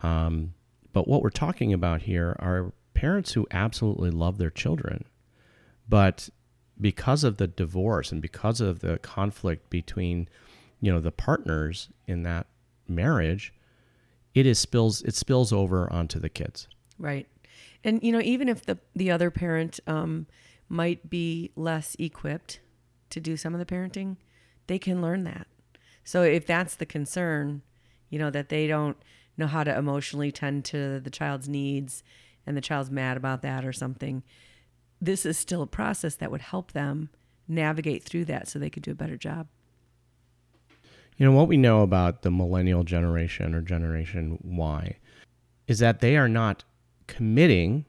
Um, 0.02 0.54
but 0.92 1.06
what 1.06 1.22
we're 1.22 1.30
talking 1.30 1.72
about 1.72 2.02
here 2.02 2.36
are 2.38 2.72
parents 2.94 3.32
who 3.32 3.46
absolutely 3.50 4.10
love 4.10 4.38
their 4.38 4.50
children, 4.50 5.04
but 5.88 6.28
because 6.80 7.24
of 7.24 7.36
the 7.36 7.46
divorce 7.46 8.10
and 8.10 8.22
because 8.22 8.60
of 8.60 8.80
the 8.80 8.98
conflict 8.98 9.68
between, 9.70 10.28
you 10.80 10.90
know, 10.90 11.00
the 11.00 11.12
partners 11.12 11.90
in 12.06 12.22
that 12.22 12.46
marriage, 12.88 13.52
it 14.34 14.46
is 14.46 14.58
spills 14.58 15.02
it 15.02 15.14
spills 15.14 15.52
over 15.52 15.92
onto 15.92 16.18
the 16.18 16.28
kids. 16.28 16.68
Right. 16.98 17.26
And 17.84 18.02
you 18.02 18.12
know, 18.12 18.20
even 18.20 18.48
if 18.48 18.64
the 18.64 18.78
the 18.94 19.10
other 19.10 19.30
parent 19.30 19.80
um, 19.86 20.26
might 20.68 21.10
be 21.10 21.50
less 21.56 21.96
equipped 21.98 22.60
to 23.10 23.20
do 23.20 23.36
some 23.36 23.54
of 23.54 23.58
the 23.58 23.66
parenting, 23.66 24.16
they 24.66 24.78
can 24.78 25.02
learn 25.02 25.24
that. 25.24 25.46
So 26.04 26.22
if 26.22 26.46
that's 26.46 26.76
the 26.76 26.86
concern, 26.86 27.62
you 28.10 28.18
know, 28.18 28.30
that 28.30 28.48
they 28.48 28.66
don't 28.66 28.96
know 29.36 29.46
how 29.46 29.64
to 29.64 29.76
emotionally 29.76 30.30
tend 30.30 30.64
to 30.66 31.00
the 31.00 31.10
child's 31.10 31.48
needs 31.48 32.02
and 32.46 32.56
the 32.56 32.60
child's 32.60 32.90
mad 32.90 33.16
about 33.16 33.42
that 33.42 33.64
or 33.64 33.72
something, 33.72 34.22
this 35.00 35.24
is 35.24 35.38
still 35.38 35.62
a 35.62 35.66
process 35.66 36.14
that 36.16 36.30
would 36.30 36.42
help 36.42 36.72
them 36.72 37.08
navigate 37.48 38.02
through 38.02 38.24
that 38.26 38.48
so 38.48 38.58
they 38.58 38.70
could 38.70 38.82
do 38.82 38.92
a 38.92 38.94
better 38.94 39.16
job. 39.16 39.46
You 41.16 41.26
know, 41.26 41.32
what 41.32 41.48
we 41.48 41.56
know 41.56 41.82
about 41.82 42.22
the 42.22 42.30
millennial 42.30 42.82
generation 42.82 43.54
or 43.54 43.60
Generation 43.60 44.38
Y 44.42 44.96
is 45.66 45.78
that 45.78 46.00
they 46.00 46.16
are 46.16 46.28
not 46.28 46.64
committing 47.06 47.84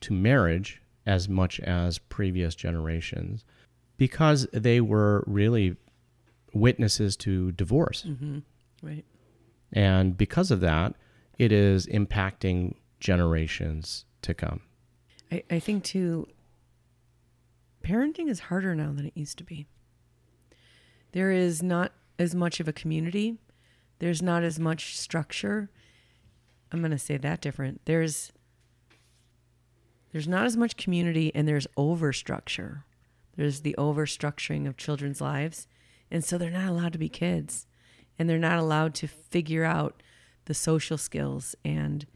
to 0.00 0.12
marriage 0.12 0.82
as 1.06 1.28
much 1.28 1.58
as 1.60 1.98
previous 1.98 2.54
generations 2.54 3.44
because 3.96 4.46
they 4.52 4.80
were 4.80 5.24
really 5.26 5.76
witnesses 6.52 7.16
to 7.16 7.52
divorce. 7.52 8.04
Mm-hmm. 8.06 8.38
Right. 8.82 9.04
And 9.72 10.16
because 10.16 10.50
of 10.50 10.60
that, 10.60 10.94
it 11.38 11.52
is 11.52 11.86
impacting 11.86 12.74
generations 13.00 14.04
to 14.22 14.34
come. 14.34 14.60
I, 15.30 15.42
I 15.50 15.58
think 15.58 15.84
too 15.84 16.28
parenting 17.84 18.28
is 18.28 18.40
harder 18.40 18.74
now 18.74 18.92
than 18.92 19.06
it 19.06 19.12
used 19.14 19.38
to 19.38 19.44
be. 19.44 19.66
There 21.12 21.30
is 21.30 21.62
not 21.62 21.92
as 22.18 22.34
much 22.34 22.60
of 22.60 22.68
a 22.68 22.72
community. 22.72 23.38
There's 23.98 24.22
not 24.22 24.42
as 24.42 24.58
much 24.58 24.96
structure. 24.96 25.70
I'm 26.72 26.80
going 26.80 26.90
to 26.90 26.98
say 26.98 27.16
that 27.16 27.40
different. 27.40 27.80
There's 27.84 28.32
there's 30.12 30.28
not 30.28 30.46
as 30.46 30.56
much 30.56 30.76
community 30.76 31.30
and 31.34 31.46
there's 31.46 31.66
overstructure. 31.76 32.84
There's 33.36 33.60
the 33.60 33.74
overstructuring 33.76 34.66
of 34.66 34.76
children's 34.76 35.20
lives. 35.20 35.68
And 36.10 36.24
so 36.24 36.38
they're 36.38 36.50
not 36.50 36.68
allowed 36.68 36.92
to 36.94 36.98
be 36.98 37.08
kids 37.08 37.66
and 38.18 38.28
they're 38.28 38.38
not 38.38 38.58
allowed 38.58 38.94
to 38.96 39.06
figure 39.06 39.64
out 39.64 40.02
the 40.46 40.54
social 40.54 40.96
skills 40.98 41.54
and 41.64 42.06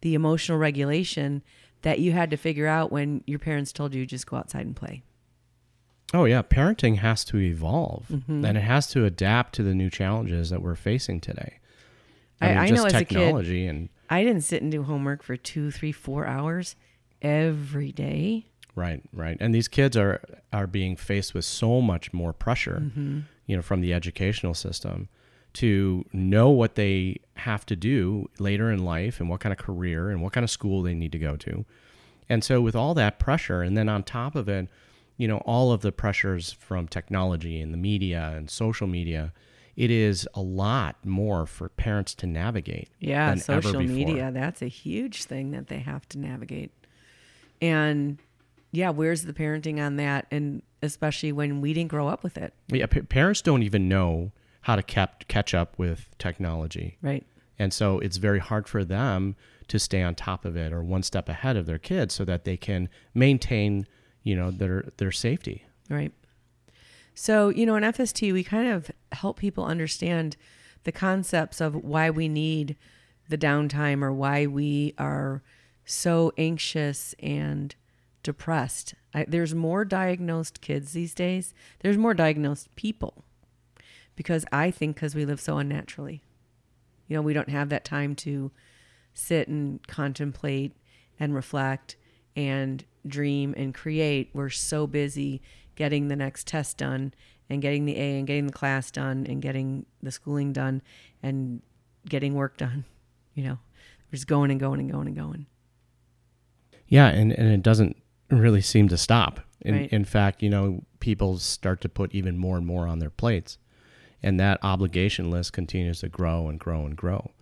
the 0.00 0.14
emotional 0.14 0.58
regulation 0.58 1.42
that 1.82 1.98
you 1.98 2.12
had 2.12 2.30
to 2.30 2.36
figure 2.36 2.66
out 2.68 2.92
when 2.92 3.22
your 3.26 3.38
parents 3.38 3.72
told 3.72 3.94
you 3.94 4.06
just 4.06 4.26
go 4.26 4.36
outside 4.36 4.64
and 4.66 4.76
play. 4.76 5.02
Oh 6.14 6.24
yeah, 6.26 6.42
parenting 6.42 6.98
has 6.98 7.24
to 7.26 7.38
evolve 7.38 8.06
Mm-hmm. 8.10 8.44
and 8.44 8.58
it 8.58 8.62
has 8.62 8.86
to 8.88 9.04
adapt 9.04 9.54
to 9.54 9.62
the 9.62 9.74
new 9.74 9.90
challenges 9.90 10.50
that 10.50 10.62
we're 10.62 10.74
facing 10.76 11.20
today. 11.20 11.58
I- 12.40 12.54
I 12.54 12.70
know 12.70 12.84
as 12.84 12.94
a 12.94 13.04
kid- 13.04 13.18
and 13.68 13.88
I 14.10 14.22
didn't 14.24 14.42
sit 14.42 14.62
and 14.62 14.70
do 14.70 14.82
homework 14.82 15.22
for 15.22 15.36
two, 15.36 15.70
three, 15.70 15.92
four 15.92 16.26
hours 16.26 16.76
every 17.22 17.92
day. 17.92 18.46
right, 18.74 19.02
right. 19.12 19.36
And 19.40 19.54
these 19.54 19.68
kids 19.68 19.96
are 19.96 20.20
are 20.52 20.66
being 20.66 20.96
faced 20.96 21.34
with 21.34 21.44
so 21.44 21.80
much 21.80 22.12
more 22.12 22.32
pressure, 22.32 22.80
Mm-hmm. 22.84 23.20
you 23.46 23.56
know, 23.56 23.62
from 23.62 23.80
the 23.80 23.92
educational 23.94 24.54
system 24.54 25.08
to 25.54 26.04
know 26.12 26.50
what 26.50 26.74
they 26.74 27.20
have 27.36 27.66
to 27.66 27.76
do 27.76 28.28
later 28.38 28.70
in 28.70 28.84
life 28.84 29.20
and 29.20 29.28
what 29.28 29.40
kind 29.40 29.52
of 29.52 29.58
career 29.58 30.10
and 30.10 30.22
what 30.22 30.32
kind 30.32 30.44
of 30.44 30.50
school 30.50 30.82
they 30.82 30.94
need 30.94 31.12
to 31.12 31.18
go 31.18 31.36
to. 31.36 31.64
And 32.28 32.42
so 32.42 32.60
with 32.60 32.74
all 32.76 32.94
that 32.94 33.18
pressure 33.18 33.62
and 33.62 33.76
then 33.76 33.88
on 33.88 34.02
top 34.02 34.34
of 34.34 34.48
it, 34.48 34.68
you 35.16 35.28
know, 35.28 35.38
all 35.38 35.72
of 35.72 35.82
the 35.82 35.92
pressures 35.92 36.52
from 36.52 36.88
technology 36.88 37.60
and 37.60 37.72
the 37.72 37.78
media 37.78 38.32
and 38.34 38.48
social 38.48 38.86
media, 38.86 39.32
it 39.76 39.90
is 39.90 40.28
a 40.34 40.40
lot 40.40 40.96
more 41.04 41.46
for 41.46 41.68
parents 41.68 42.14
to 42.16 42.26
navigate. 42.26 42.88
Yeah, 42.98 43.34
social 43.36 43.82
media, 43.82 44.30
that's 44.32 44.62
a 44.62 44.68
huge 44.68 45.24
thing 45.24 45.50
that 45.50 45.68
they 45.68 45.78
have 45.78 46.08
to 46.10 46.18
navigate. 46.18 46.72
And 47.60 48.18
yeah, 48.72 48.90
where's 48.90 49.22
the 49.24 49.32
parenting 49.32 49.84
on 49.84 49.96
that? 49.96 50.26
And 50.30 50.62
especially 50.82 51.32
when 51.32 51.60
we 51.60 51.74
didn't 51.74 51.90
grow 51.90 52.08
up 52.08 52.22
with 52.22 52.36
it, 52.36 52.54
Yeah, 52.68 52.86
pa- 52.86 53.00
parents 53.08 53.42
don't 53.42 53.62
even 53.62 53.88
know 53.88 54.32
how 54.62 54.76
to 54.76 54.82
cap- 54.82 55.26
catch 55.28 55.54
up 55.54 55.78
with 55.78 56.08
technology. 56.18 56.98
right? 57.02 57.26
And 57.58 57.72
so 57.72 57.98
it's 57.98 58.16
very 58.16 58.38
hard 58.38 58.66
for 58.66 58.84
them 58.84 59.36
to 59.68 59.78
stay 59.78 60.02
on 60.02 60.14
top 60.14 60.44
of 60.44 60.56
it 60.56 60.72
or 60.72 60.82
one 60.82 61.02
step 61.02 61.28
ahead 61.28 61.56
of 61.56 61.66
their 61.66 61.78
kids 61.78 62.14
so 62.14 62.24
that 62.24 62.44
they 62.44 62.56
can 62.56 62.88
maintain, 63.14 63.86
you 64.22 64.34
know, 64.34 64.50
their 64.50 64.90
their 64.96 65.12
safety. 65.12 65.64
Right. 65.88 66.12
So, 67.14 67.50
you 67.50 67.66
know, 67.66 67.76
in 67.76 67.82
FST, 67.82 68.32
we 68.32 68.42
kind 68.42 68.68
of 68.68 68.90
help 69.12 69.38
people 69.38 69.64
understand 69.64 70.36
the 70.84 70.92
concepts 70.92 71.60
of 71.60 71.74
why 71.74 72.10
we 72.10 72.28
need 72.28 72.76
the 73.28 73.38
downtime 73.38 74.02
or 74.02 74.12
why 74.12 74.46
we 74.46 74.94
are 74.98 75.42
so 75.84 76.32
anxious 76.38 77.14
and 77.20 77.74
depressed. 78.22 78.94
I, 79.14 79.24
there's 79.28 79.54
more 79.54 79.84
diagnosed 79.84 80.60
kids 80.60 80.92
these 80.92 81.14
days, 81.14 81.54
there's 81.80 81.98
more 81.98 82.14
diagnosed 82.14 82.74
people 82.76 83.24
because 84.22 84.44
I 84.52 84.70
think 84.70 84.94
because 84.94 85.16
we 85.16 85.24
live 85.24 85.40
so 85.40 85.58
unnaturally. 85.58 86.22
You 87.08 87.16
know, 87.16 87.22
we 87.22 87.32
don't 87.32 87.48
have 87.48 87.70
that 87.70 87.84
time 87.84 88.14
to 88.16 88.52
sit 89.14 89.48
and 89.48 89.84
contemplate 89.88 90.76
and 91.18 91.34
reflect 91.34 91.96
and 92.36 92.84
dream 93.04 93.52
and 93.56 93.74
create. 93.74 94.30
We're 94.32 94.48
so 94.48 94.86
busy 94.86 95.42
getting 95.74 96.06
the 96.06 96.14
next 96.14 96.46
test 96.46 96.78
done 96.78 97.12
and 97.50 97.60
getting 97.60 97.84
the 97.84 97.96
A 97.96 98.18
and 98.18 98.26
getting 98.26 98.46
the 98.46 98.52
class 98.52 98.92
done 98.92 99.26
and 99.28 99.42
getting 99.42 99.86
the 100.00 100.12
schooling 100.12 100.52
done 100.52 100.82
and 101.20 101.60
getting 102.08 102.34
work 102.34 102.56
done. 102.56 102.84
You 103.34 103.44
know, 103.44 103.58
we're 104.08 104.16
just 104.16 104.26
going 104.26 104.50
and 104.50 104.60
going 104.60 104.78
and 104.78 104.92
going 104.92 105.06
and 105.06 105.16
going. 105.16 105.46
Yeah, 106.86 107.06
and, 107.06 107.32
and 107.32 107.50
it 107.50 107.62
doesn't 107.62 107.96
really 108.28 108.60
seem 108.60 108.88
to 108.88 108.98
stop. 108.98 109.40
In, 109.62 109.74
Right. 109.74 109.90
in 109.90 110.04
fact, 110.04 110.42
you 110.42 110.50
know, 110.50 110.84
people 111.00 111.38
start 111.38 111.80
to 111.80 111.88
put 111.88 112.14
even 112.14 112.36
more 112.36 112.58
and 112.58 112.66
more 112.66 112.86
on 112.86 112.98
their 112.98 113.08
plates. 113.08 113.56
And 114.22 114.38
that 114.38 114.58
obligation 114.62 115.30
list 115.30 115.52
continues 115.52 116.00
to 116.00 116.08
grow 116.08 116.48
and 116.48 116.58
grow 116.58 116.84
and 116.86 116.96
grow. 116.96 117.32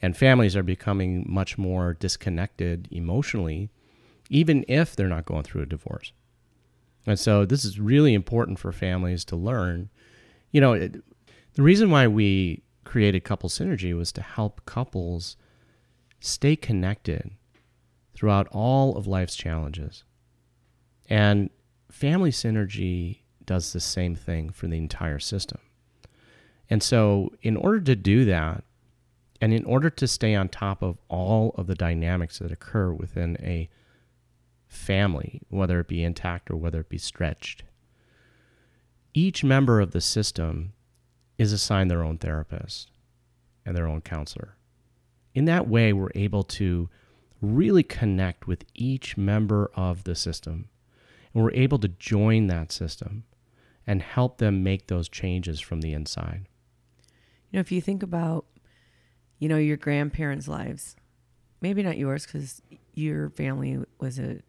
And 0.00 0.16
families 0.16 0.56
are 0.56 0.62
becoming 0.62 1.24
much 1.28 1.58
more 1.58 1.94
disconnected 1.94 2.88
emotionally, 2.90 3.70
even 4.30 4.64
if 4.68 4.94
they're 4.94 5.08
not 5.08 5.26
going 5.26 5.42
through 5.42 5.62
a 5.62 5.66
divorce. 5.66 6.12
And 7.06 7.18
so 7.18 7.44
this 7.44 7.64
is 7.64 7.80
really 7.80 8.14
important 8.14 8.58
for 8.58 8.72
families 8.72 9.24
to 9.26 9.36
learn. 9.36 9.90
You 10.50 10.60
know, 10.60 10.72
it, 10.72 11.02
the 11.54 11.62
reason 11.62 11.90
why 11.90 12.06
we 12.06 12.62
created 12.84 13.24
Couple 13.24 13.48
Synergy 13.48 13.96
was 13.96 14.12
to 14.12 14.22
help 14.22 14.64
couples 14.66 15.36
stay 16.20 16.56
connected 16.56 17.30
throughout 18.14 18.46
all 18.52 18.96
of 18.96 19.06
life's 19.06 19.34
challenges. 19.34 20.04
And 21.08 21.50
family 21.90 22.30
synergy 22.30 23.20
does 23.44 23.72
the 23.72 23.80
same 23.80 24.14
thing 24.14 24.50
for 24.50 24.66
the 24.66 24.76
entire 24.78 25.18
system. 25.18 25.58
And 26.72 26.82
so, 26.82 27.34
in 27.42 27.58
order 27.58 27.82
to 27.82 27.94
do 27.94 28.24
that, 28.24 28.64
and 29.42 29.52
in 29.52 29.62
order 29.66 29.90
to 29.90 30.08
stay 30.08 30.34
on 30.34 30.48
top 30.48 30.80
of 30.80 30.96
all 31.10 31.54
of 31.58 31.66
the 31.66 31.74
dynamics 31.74 32.38
that 32.38 32.50
occur 32.50 32.94
within 32.94 33.36
a 33.42 33.68
family, 34.68 35.42
whether 35.50 35.80
it 35.80 35.86
be 35.86 36.02
intact 36.02 36.50
or 36.50 36.56
whether 36.56 36.80
it 36.80 36.88
be 36.88 36.96
stretched, 36.96 37.64
each 39.12 39.44
member 39.44 39.82
of 39.82 39.90
the 39.90 40.00
system 40.00 40.72
is 41.36 41.52
assigned 41.52 41.90
their 41.90 42.02
own 42.02 42.16
therapist 42.16 42.90
and 43.66 43.76
their 43.76 43.86
own 43.86 44.00
counselor. 44.00 44.56
In 45.34 45.44
that 45.44 45.68
way, 45.68 45.92
we're 45.92 46.08
able 46.14 46.42
to 46.44 46.88
really 47.42 47.82
connect 47.82 48.46
with 48.46 48.64
each 48.72 49.18
member 49.18 49.70
of 49.74 50.04
the 50.04 50.14
system. 50.14 50.70
And 51.34 51.44
we're 51.44 51.52
able 51.52 51.80
to 51.80 51.88
join 51.88 52.46
that 52.46 52.72
system 52.72 53.24
and 53.86 54.00
help 54.00 54.38
them 54.38 54.62
make 54.62 54.86
those 54.86 55.10
changes 55.10 55.60
from 55.60 55.82
the 55.82 55.92
inside. 55.92 56.48
You 57.52 57.58
know, 57.58 57.60
if 57.60 57.70
you 57.70 57.80
think 57.80 58.02
about, 58.02 58.46
you 59.38 59.48
know, 59.48 59.58
your 59.58 59.76
grandparents' 59.76 60.48
lives, 60.48 60.96
maybe 61.60 61.82
not 61.82 61.98
yours 61.98 62.26
because 62.26 62.62
your 62.94 63.28
family 63.30 63.78
was 64.00 64.18
a 64.18 64.40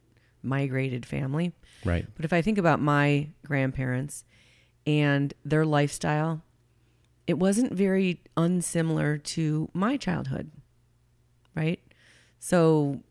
migrated 0.41 1.05
family. 1.05 1.53
Right. 1.83 2.05
But 2.15 2.25
if 2.25 2.31
I 2.31 2.41
think 2.41 2.57
about 2.57 2.81
my 2.81 3.27
grandparents 3.45 4.23
and 4.87 5.33
their 5.43 5.65
lifestyle, 5.65 6.43
it 7.27 7.39
wasn't 7.39 7.73
very 7.73 8.21
unsimilar 8.35 9.17
to 9.17 9.69
my 9.73 9.97
childhood, 9.97 10.51
right? 11.55 11.79
So 12.39 13.01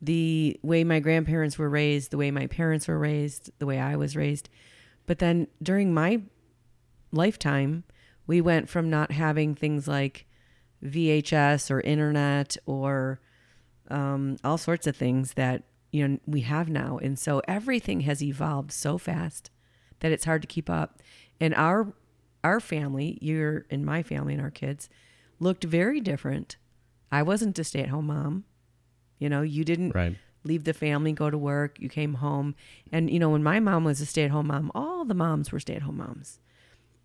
the 0.00 0.58
way 0.62 0.84
my 0.84 1.00
grandparents 1.00 1.58
were 1.58 1.68
raised, 1.68 2.10
the 2.10 2.18
way 2.18 2.30
my 2.30 2.46
parents 2.46 2.88
were 2.88 2.98
raised, 2.98 3.50
the 3.58 3.66
way 3.66 3.78
I 3.78 3.96
was 3.96 4.16
raised. 4.16 4.48
But 5.06 5.18
then 5.18 5.48
during 5.62 5.94
my 5.94 6.22
lifetime, 7.12 7.84
we 8.26 8.40
went 8.40 8.68
from 8.68 8.88
not 8.90 9.12
having 9.12 9.54
things 9.54 9.86
like 9.88 10.26
VHS 10.84 11.70
or 11.70 11.80
internet 11.80 12.56
or 12.66 13.20
um, 13.90 14.36
all 14.44 14.58
sorts 14.58 14.86
of 14.86 14.96
things 14.96 15.34
that 15.34 15.64
you 15.90 16.06
know 16.06 16.18
we 16.26 16.40
have 16.42 16.68
now, 16.68 16.98
and 16.98 17.18
so 17.18 17.42
everything 17.46 18.00
has 18.00 18.22
evolved 18.22 18.72
so 18.72 18.96
fast 18.98 19.50
that 20.00 20.12
it's 20.12 20.24
hard 20.24 20.42
to 20.42 20.48
keep 20.48 20.70
up. 20.70 21.00
And 21.40 21.54
our 21.54 21.92
our 22.42 22.60
family, 22.60 23.18
your 23.20 23.66
and 23.70 23.84
my 23.84 24.02
family 24.02 24.32
and 24.32 24.42
our 24.42 24.50
kids, 24.50 24.88
looked 25.38 25.64
very 25.64 26.00
different. 26.00 26.56
I 27.10 27.22
wasn't 27.22 27.58
a 27.58 27.64
stay 27.64 27.80
at 27.82 27.90
home 27.90 28.06
mom. 28.06 28.44
You 29.18 29.28
know, 29.28 29.42
you 29.42 29.64
didn't 29.64 29.94
Right. 29.94 30.16
leave 30.44 30.64
the 30.64 30.72
family, 30.72 31.12
go 31.12 31.28
to 31.30 31.38
work. 31.38 31.78
You 31.78 31.88
came 31.88 32.14
home, 32.14 32.54
and 32.90 33.10
you 33.10 33.18
know 33.18 33.30
when 33.30 33.42
my 33.42 33.60
mom 33.60 33.84
was 33.84 34.00
a 34.00 34.06
stay 34.06 34.24
at 34.24 34.30
home 34.30 34.46
mom, 34.48 34.72
all 34.74 35.04
the 35.04 35.14
moms 35.14 35.52
were 35.52 35.60
stay 35.60 35.74
at 35.74 35.82
home 35.82 35.98
moms. 35.98 36.38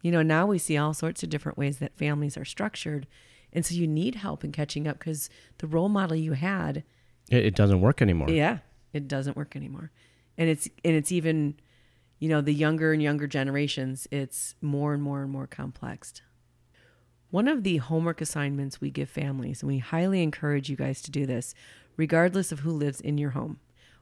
You 0.01 0.11
know, 0.11 0.21
now 0.21 0.45
we 0.45 0.57
see 0.57 0.77
all 0.77 0.93
sorts 0.93 1.23
of 1.23 1.29
different 1.29 1.57
ways 1.57 1.79
that 1.79 1.97
families 1.97 2.37
are 2.37 2.45
structured. 2.45 3.07
And 3.53 3.65
so 3.65 3.75
you 3.75 3.87
need 3.87 4.15
help 4.15 4.43
in 4.43 4.51
catching 4.51 4.87
up 4.87 4.99
because 4.99 5.29
the 5.57 5.67
role 5.67 5.89
model 5.89 6.15
you 6.15 6.33
had 6.33 6.83
It, 7.29 7.45
it 7.45 7.55
doesn't 7.55 7.81
work 7.81 8.01
anymore. 8.01 8.29
yeah, 8.29 8.59
it 8.93 9.07
doesn't 9.07 9.35
work 9.37 9.55
anymore. 9.55 9.91
And 10.37 10.49
it's 10.49 10.67
and 10.85 10.95
it's 10.95 11.11
even, 11.11 11.55
you 12.19 12.29
know, 12.29 12.41
the 12.41 12.53
younger 12.53 12.93
and 12.93 13.01
younger 13.01 13.25
generations, 13.27 14.07
it's 14.11 14.55
more 14.61 14.93
and 14.93 15.01
more 15.01 15.23
and 15.23 15.31
more 15.31 15.47
complex. 15.47 16.13
One 17.29 17.47
of 17.47 17.63
the 17.63 17.77
homework 17.77 18.21
assignments 18.21 18.79
we 18.79 18.89
give 18.89 19.09
families, 19.09 19.61
and 19.61 19.67
we 19.67 19.79
highly 19.79 20.23
encourage 20.23 20.69
you 20.69 20.75
guys 20.77 21.01
to 21.01 21.11
do 21.11 21.25
this, 21.25 21.53
regardless 21.97 22.51
of 22.51 22.59
who 22.59 22.71
lives 22.71 23.01
in 23.01 23.17
your 23.17 23.31
home, 23.31 23.59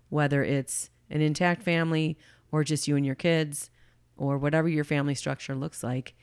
whether 0.09 0.43
it's 0.43 0.91
an 1.09 1.21
intact 1.21 1.63
family 1.63 2.17
or 2.51 2.63
just 2.63 2.87
you 2.87 2.95
and 2.95 3.05
your 3.05 3.15
kids, 3.15 3.71
or 4.17 4.37
whatever 4.37 4.67
your 4.67 4.83
family 4.83 5.15
structure 5.15 5.55
looks 5.55 5.83
like, 5.83 6.13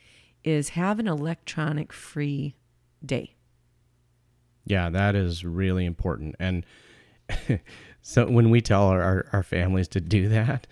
is 0.44 0.70
have 0.70 0.98
an 0.98 1.08
electronic 1.08 1.92
free 1.92 2.54
day. 3.04 3.34
Yeah, 4.64 4.90
that 4.90 5.14
is 5.14 5.44
really 5.44 5.84
important. 5.84 6.36
And 6.38 6.64
so 8.02 8.26
when 8.26 8.50
we 8.50 8.60
tell 8.60 8.84
our, 8.88 9.02
our, 9.02 9.26
our 9.32 9.42
families 9.42 9.88
to 9.88 10.00
do 10.00 10.28
that, 10.28 10.66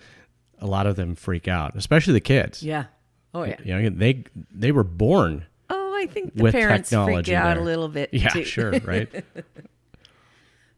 a 0.59 0.67
lot 0.67 0.87
of 0.87 0.95
them 0.95 1.15
freak 1.15 1.47
out, 1.47 1.75
especially 1.75 2.13
the 2.13 2.19
kids. 2.21 2.63
Yeah. 2.63 2.85
Oh 3.33 3.43
yeah. 3.43 3.57
You 3.63 3.89
know, 3.89 3.89
they 3.89 4.25
they 4.51 4.71
were 4.71 4.83
born. 4.83 5.45
Oh, 5.69 5.95
I 5.95 6.05
think 6.05 6.35
the 6.35 6.43
With 6.43 6.53
parents 6.53 6.89
freak 6.89 7.29
out 7.29 7.55
there. 7.55 7.59
a 7.59 7.61
little 7.61 7.87
bit. 7.87 8.13
Yeah, 8.13 8.29
too. 8.29 8.43
sure, 8.43 8.71
right? 8.81 9.23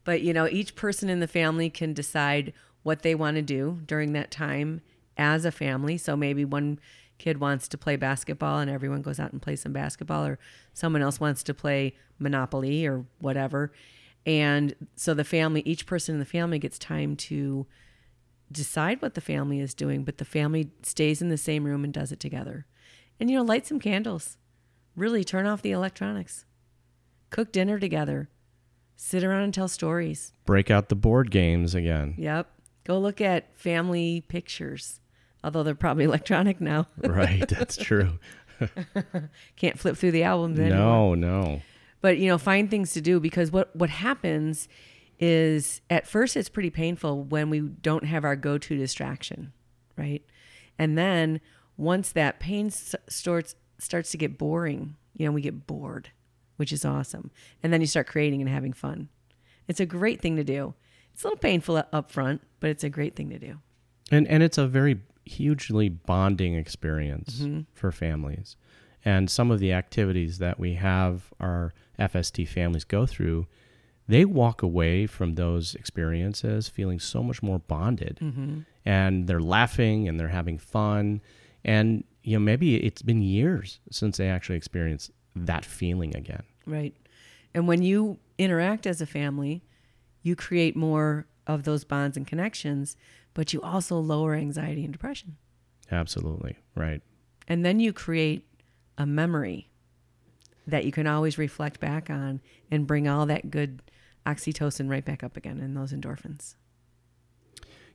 But 0.04 0.20
you 0.20 0.34
know, 0.34 0.46
each 0.46 0.76
person 0.76 1.08
in 1.08 1.20
the 1.20 1.26
family 1.26 1.70
can 1.70 1.94
decide 1.94 2.52
what 2.82 3.00
they 3.00 3.14
want 3.14 3.36
to 3.36 3.42
do 3.42 3.80
during 3.86 4.12
that 4.12 4.30
time 4.30 4.82
as 5.16 5.44
a 5.44 5.52
family. 5.52 5.96
So 5.96 6.16
maybe 6.16 6.44
one 6.44 6.78
kid 7.18 7.38
wants 7.38 7.68
to 7.68 7.78
play 7.78 7.96
basketball 7.96 8.58
and 8.58 8.70
everyone 8.70 9.02
goes 9.02 9.20
out 9.20 9.32
and 9.32 9.40
plays 9.40 9.60
some 9.60 9.72
basketball 9.72 10.26
or 10.26 10.38
someone 10.72 11.02
else 11.02 11.20
wants 11.20 11.42
to 11.44 11.54
play 11.54 11.94
monopoly 12.18 12.86
or 12.86 13.06
whatever. 13.20 13.72
And 14.26 14.74
so 14.96 15.14
the 15.14 15.24
family, 15.24 15.62
each 15.64 15.86
person 15.86 16.14
in 16.14 16.18
the 16.18 16.24
family 16.24 16.58
gets 16.58 16.78
time 16.78 17.14
to 17.16 17.66
decide 18.50 19.02
what 19.02 19.14
the 19.14 19.20
family 19.20 19.60
is 19.60 19.74
doing, 19.74 20.04
but 20.04 20.18
the 20.18 20.24
family 20.24 20.70
stays 20.82 21.20
in 21.20 21.28
the 21.28 21.36
same 21.36 21.64
room 21.64 21.84
and 21.84 21.92
does 21.92 22.12
it 22.12 22.20
together. 22.20 22.66
And 23.20 23.30
you 23.30 23.36
know, 23.36 23.44
light 23.44 23.66
some 23.66 23.80
candles. 23.80 24.36
Really 24.96 25.24
turn 25.24 25.46
off 25.46 25.62
the 25.62 25.72
electronics. 25.72 26.44
Cook 27.30 27.52
dinner 27.52 27.78
together. 27.78 28.28
Sit 28.96 29.24
around 29.24 29.42
and 29.42 29.52
tell 29.52 29.68
stories. 29.68 30.32
Break 30.44 30.70
out 30.70 30.88
the 30.88 30.94
board 30.94 31.30
games 31.30 31.74
again. 31.74 32.14
Yep. 32.16 32.48
Go 32.84 32.98
look 32.98 33.20
at 33.20 33.56
family 33.58 34.22
pictures. 34.28 35.00
Although 35.44 35.62
they're 35.62 35.74
probably 35.76 36.04
electronic 36.10 36.60
now. 36.60 36.88
right, 36.98 37.46
that's 37.46 37.76
true. 37.76 38.18
Can't 39.56 39.78
flip 39.78 39.96
through 39.96 40.12
the 40.12 40.24
albums 40.24 40.58
anymore. 40.58 40.78
No, 40.78 41.14
no. 41.14 41.62
But 42.00 42.18
you 42.18 42.28
know, 42.28 42.38
find 42.38 42.70
things 42.70 42.92
to 42.94 43.00
do 43.00 43.20
because 43.20 43.52
what 43.52 43.74
what 43.76 43.90
happens 43.90 44.68
is 45.20 45.80
at 45.90 46.06
first 46.06 46.36
it's 46.36 46.48
pretty 46.48 46.70
painful 46.70 47.22
when 47.22 47.50
we 47.50 47.60
don't 47.60 48.04
have 48.04 48.24
our 48.24 48.36
go-to 48.36 48.76
distraction, 48.76 49.52
right? 49.96 50.22
And 50.78 50.98
then 50.98 51.40
once 51.76 52.10
that 52.12 52.40
pain 52.40 52.66
s- 52.66 52.94
starts 53.08 53.54
starts 53.78 54.10
to 54.12 54.16
get 54.16 54.38
boring, 54.38 54.96
you 55.16 55.26
know, 55.26 55.32
we 55.32 55.40
get 55.40 55.66
bored, 55.66 56.10
which 56.56 56.72
is 56.72 56.84
awesome. 56.84 57.30
And 57.62 57.72
then 57.72 57.80
you 57.80 57.86
start 57.86 58.06
creating 58.06 58.40
and 58.40 58.50
having 58.50 58.72
fun. 58.72 59.08
It's 59.68 59.80
a 59.80 59.86
great 59.86 60.20
thing 60.20 60.36
to 60.36 60.44
do. 60.44 60.74
It's 61.12 61.22
a 61.22 61.26
little 61.28 61.38
painful 61.38 61.82
up 61.92 62.10
front, 62.10 62.42
but 62.60 62.70
it's 62.70 62.84
a 62.84 62.90
great 62.90 63.14
thing 63.16 63.30
to 63.30 63.38
do. 63.38 63.58
And 64.10 64.26
and 64.28 64.42
it's 64.42 64.58
a 64.58 64.66
very 64.66 65.00
hugely 65.24 65.88
bonding 65.88 66.54
experience 66.54 67.40
mm-hmm. 67.40 67.60
for 67.72 67.92
families. 67.92 68.56
And 69.04 69.30
some 69.30 69.50
of 69.50 69.60
the 69.60 69.72
activities 69.72 70.38
that 70.38 70.58
we 70.58 70.74
have 70.74 71.32
our 71.38 71.74
FST 71.98 72.48
families 72.48 72.84
go 72.84 73.06
through, 73.06 73.46
they 74.08 74.24
walk 74.24 74.62
away 74.62 75.06
from 75.06 75.34
those 75.34 75.74
experiences 75.74 76.68
feeling 76.68 76.98
so 76.98 77.22
much 77.22 77.42
more 77.42 77.58
bonded. 77.58 78.18
Mm-hmm. 78.22 78.60
And 78.84 79.26
they're 79.26 79.40
laughing 79.40 80.08
and 80.08 80.18
they're 80.18 80.28
having 80.28 80.58
fun. 80.58 81.20
And 81.64 82.04
you 82.22 82.36
know, 82.38 82.40
maybe 82.40 82.76
it's 82.76 83.02
been 83.02 83.22
years 83.22 83.80
since 83.90 84.16
they 84.16 84.28
actually 84.28 84.56
experienced 84.56 85.10
that 85.36 85.64
feeling 85.64 86.16
again. 86.16 86.42
Right. 86.66 86.94
And 87.52 87.68
when 87.68 87.82
you 87.82 88.18
interact 88.38 88.86
as 88.86 89.00
a 89.00 89.06
family, 89.06 89.62
you 90.22 90.34
create 90.34 90.74
more 90.74 91.26
of 91.46 91.64
those 91.64 91.84
bonds 91.84 92.16
and 92.16 92.26
connections, 92.26 92.96
but 93.34 93.52
you 93.52 93.60
also 93.62 93.98
lower 93.98 94.34
anxiety 94.34 94.84
and 94.84 94.92
depression. 94.92 95.36
Absolutely. 95.90 96.56
Right. 96.74 97.02
And 97.46 97.64
then 97.64 97.78
you 97.80 97.92
create 97.92 98.46
a 98.96 99.04
memory 99.06 99.68
that 100.66 100.84
you 100.86 100.92
can 100.92 101.06
always 101.06 101.36
reflect 101.36 101.78
back 101.80 102.08
on 102.08 102.40
and 102.70 102.86
bring 102.86 103.06
all 103.06 103.26
that 103.26 103.50
good 103.50 103.82
oxytocin 104.24 104.88
right 104.88 105.04
back 105.04 105.22
up 105.22 105.36
again 105.36 105.58
and 105.60 105.76
those 105.76 105.92
endorphins. 105.92 106.54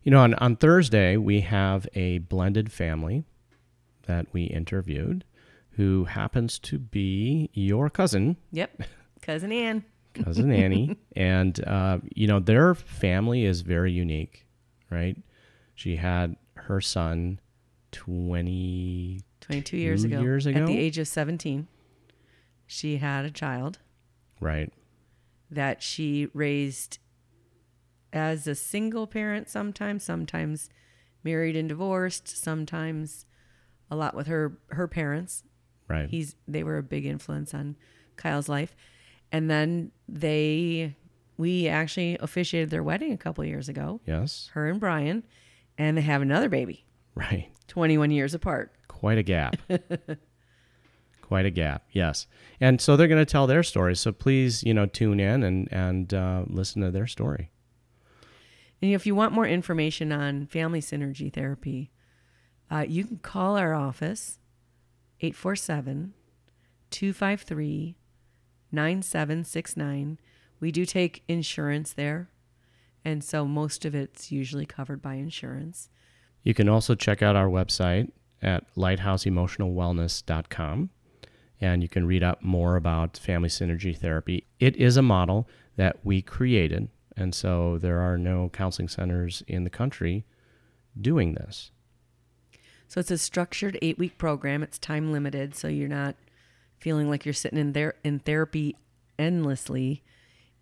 You 0.04 0.12
know, 0.12 0.20
on, 0.22 0.34
on 0.36 0.56
Thursday, 0.56 1.18
we 1.18 1.42
have 1.42 1.88
a 1.96 2.20
blended 2.20 2.72
family 2.72 3.24
that 4.04 4.28
we 4.32 4.44
interviewed 4.44 5.26
who 5.72 6.06
happens 6.06 6.60
to 6.60 6.78
be 6.78 7.50
your 7.54 7.90
cousin, 7.90 8.38
Yep. 8.52 8.84
Cousin 9.22 9.52
Ann. 9.52 9.84
cousin 10.14 10.52
Annie. 10.52 10.98
And, 11.16 11.62
uh, 11.66 12.00
you 12.16 12.28
know, 12.28 12.40
their 12.40 12.74
family 12.76 13.46
is 13.46 13.62
very 13.62 13.92
unique, 13.92 14.46
right? 14.90 15.18
She 15.80 15.96
had 15.96 16.36
her 16.56 16.82
son 16.82 17.40
20, 17.94 19.22
22 19.40 19.78
years 19.78 20.04
ago. 20.04 20.20
years 20.20 20.46
ago. 20.46 20.60
At 20.60 20.66
the 20.66 20.78
age 20.78 20.98
of 20.98 21.08
17, 21.08 21.70
she 22.68 22.98
had 22.98 23.24
a 23.24 23.32
child 23.32 23.80
right? 24.42 24.74
that 25.50 25.82
she 25.82 26.28
raised 26.34 27.00
as 28.12 28.46
a 28.46 28.56
single 28.56 29.08
parent 29.08 29.48
sometimes, 29.48 30.04
sometimes 30.04 30.70
married 31.24 31.56
and 31.56 31.70
divorced, 31.70 32.28
sometimes 32.28 33.26
a 33.90 33.96
lot 33.96 34.14
with 34.14 34.28
her 34.28 34.58
her 34.72 34.90
parents. 34.90 35.46
Right. 35.88 36.10
He's 36.10 36.36
they 36.46 36.62
were 36.62 36.78
a 36.78 36.84
big 36.84 37.06
influence 37.06 37.54
on 37.54 37.78
Kyle's 38.18 38.50
life. 38.50 38.76
And 39.32 39.50
then 39.50 39.94
they 40.10 40.98
we 41.38 41.70
actually 41.70 42.18
officiated 42.20 42.70
their 42.70 42.84
wedding 42.84 43.14
a 43.14 43.18
couple 43.18 43.46
years 43.46 43.70
ago, 43.70 44.02
yes. 44.06 44.50
her 44.56 44.68
and 44.68 44.78
Brian, 44.78 45.24
and 45.80 45.98
they 45.98 46.02
have 46.02 46.22
another 46.22 46.50
baby, 46.50 46.86
Right. 47.16 47.50
21 47.68 48.12
years 48.12 48.36
apart. 48.36 48.72
Quite 48.88 49.18
a 49.18 49.24
gap. 49.24 49.56
Quite 51.22 51.46
a 51.46 51.52
gap, 51.52 51.84
yes. 51.92 52.26
And 52.60 52.82
so 52.82 52.98
they're 52.98 53.08
going 53.08 53.24
to 53.24 53.32
tell 53.32 53.46
their 53.46 53.62
story. 53.64 53.96
So 53.96 54.12
please, 54.12 54.64
you 54.64 54.74
know, 54.74 54.86
tune 54.88 55.20
in 55.20 55.44
and 55.44 55.68
and 55.72 56.12
uh, 56.14 56.44
listen 56.48 56.82
to 56.82 56.90
their 56.92 57.06
story. 57.08 57.52
And 58.82 58.94
if 58.94 59.06
you 59.06 59.14
want 59.14 59.34
more 59.34 59.46
information 59.46 60.12
on 60.12 60.48
family 60.48 60.82
synergy 60.82 61.32
therapy, 61.32 61.92
uh, 62.72 62.86
you 62.88 63.04
can 63.04 63.18
call 63.20 63.58
our 63.58 63.74
office 63.74 64.40
847 65.22 66.14
253 66.90 67.96
9769. 68.72 70.18
We 70.60 70.72
do 70.72 70.86
take 70.86 71.24
insurance 71.28 71.94
there. 71.94 72.30
And 73.06 73.24
so 73.24 73.46
most 73.46 73.86
of 73.86 73.96
it's 73.96 74.32
usually 74.32 74.66
covered 74.66 75.02
by 75.02 75.16
insurance. 75.16 75.90
You 76.44 76.54
can 76.54 76.70
also 76.70 76.96
check 76.96 77.22
out 77.22 77.36
our 77.36 77.48
website 77.48 78.12
at 78.42 78.74
lighthouseemotionalwellness.com 78.76 80.90
and 81.62 81.82
you 81.82 81.90
can 81.90 82.06
read 82.06 82.24
up 82.24 82.42
more 82.42 82.76
about 82.76 83.18
family 83.18 83.50
synergy 83.50 83.98
therapy. 83.98 84.46
It 84.60 84.76
is 84.78 84.98
a 84.98 85.02
model 85.02 85.48
that 85.76 85.98
we 86.04 86.22
created, 86.22 86.90
and 87.16 87.36
so 87.36 87.78
there 87.78 88.00
are 88.00 88.18
no 88.18 88.50
counseling 88.50 88.88
centers 88.88 89.44
in 89.48 89.64
the 89.64 89.70
country 89.70 90.26
doing 91.00 91.34
this. 91.34 91.72
So 92.88 93.00
it's 93.00 93.12
a 93.12 93.18
structured 93.18 93.78
eight 93.82 94.00
week 94.00 94.18
program. 94.18 94.64
It's 94.64 94.80
time 94.80 95.12
limited, 95.12 95.56
so 95.56 95.68
you're 95.68 95.88
not 95.88 96.16
feeling 96.80 97.10
like 97.10 97.26
you're 97.26 97.34
sitting 97.34 97.60
in 97.60 97.74
there 97.74 97.96
in 98.04 98.20
therapy 98.20 98.76
endlessly. 99.18 100.02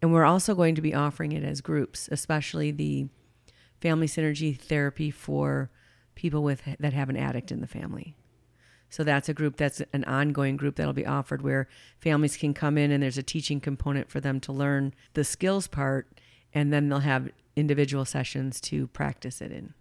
And 0.01 0.13
we're 0.13 0.25
also 0.25 0.53
going 0.53 0.75
to 0.75 0.81
be 0.81 0.93
offering 0.93 1.31
it 1.31 1.43
as 1.43 1.62
groups, 1.62 2.07
especially 2.12 2.71
the 2.71 3.07
family 3.81 4.07
synergy 4.07 4.57
therapy 4.57 5.12
for 5.12 5.69
people 6.15 6.43
with 6.43 6.62
that 6.79 6.93
have 6.93 7.10
an 7.10 7.17
addict 7.17 7.51
in 7.51 7.62
the 7.62 7.67
family. 7.67 8.15
So 8.89 9.03
that's 9.03 9.27
a 9.27 9.33
group 9.33 9.57
that's 9.57 9.81
an 9.93 10.03
ongoing 10.05 10.55
group 10.55 10.75
that'll 10.75 10.93
be 10.93 11.05
offered 11.05 11.41
where 11.41 11.67
families 11.99 12.38
can 12.38 12.53
come 12.53 12.77
in 12.77 12.91
and 12.91 13.03
there's 13.03 13.17
a 13.17 13.23
teaching 13.23 13.60
component 13.60 14.10
for 14.10 14.19
them 14.21 14.39
to 14.41 14.53
learn 14.53 14.93
the 15.13 15.23
skills 15.23 15.67
part 15.67 16.07
and 16.53 16.71
then 16.71 16.89
they'll 16.89 16.99
have 16.99 17.29
individual 17.55 18.05
sessions 18.05 18.62
to 18.62 18.88
practice 18.88 19.41
it 19.41 19.51
in. 19.51 19.73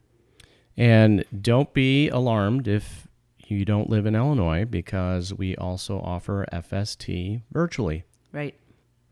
And 0.77 1.25
don't 1.41 1.73
be 1.73 2.09
alarmed 2.09 2.69
if 2.69 3.07
you 3.47 3.65
don't 3.65 3.89
live 3.89 4.07
in 4.07 4.15
Illinois 4.17 4.65
because 4.65 5.33
we 5.33 5.57
also 5.57 6.01
offer 6.01 6.45
FST 6.53 7.43
virtually. 7.53 8.05
Right? 8.33 8.55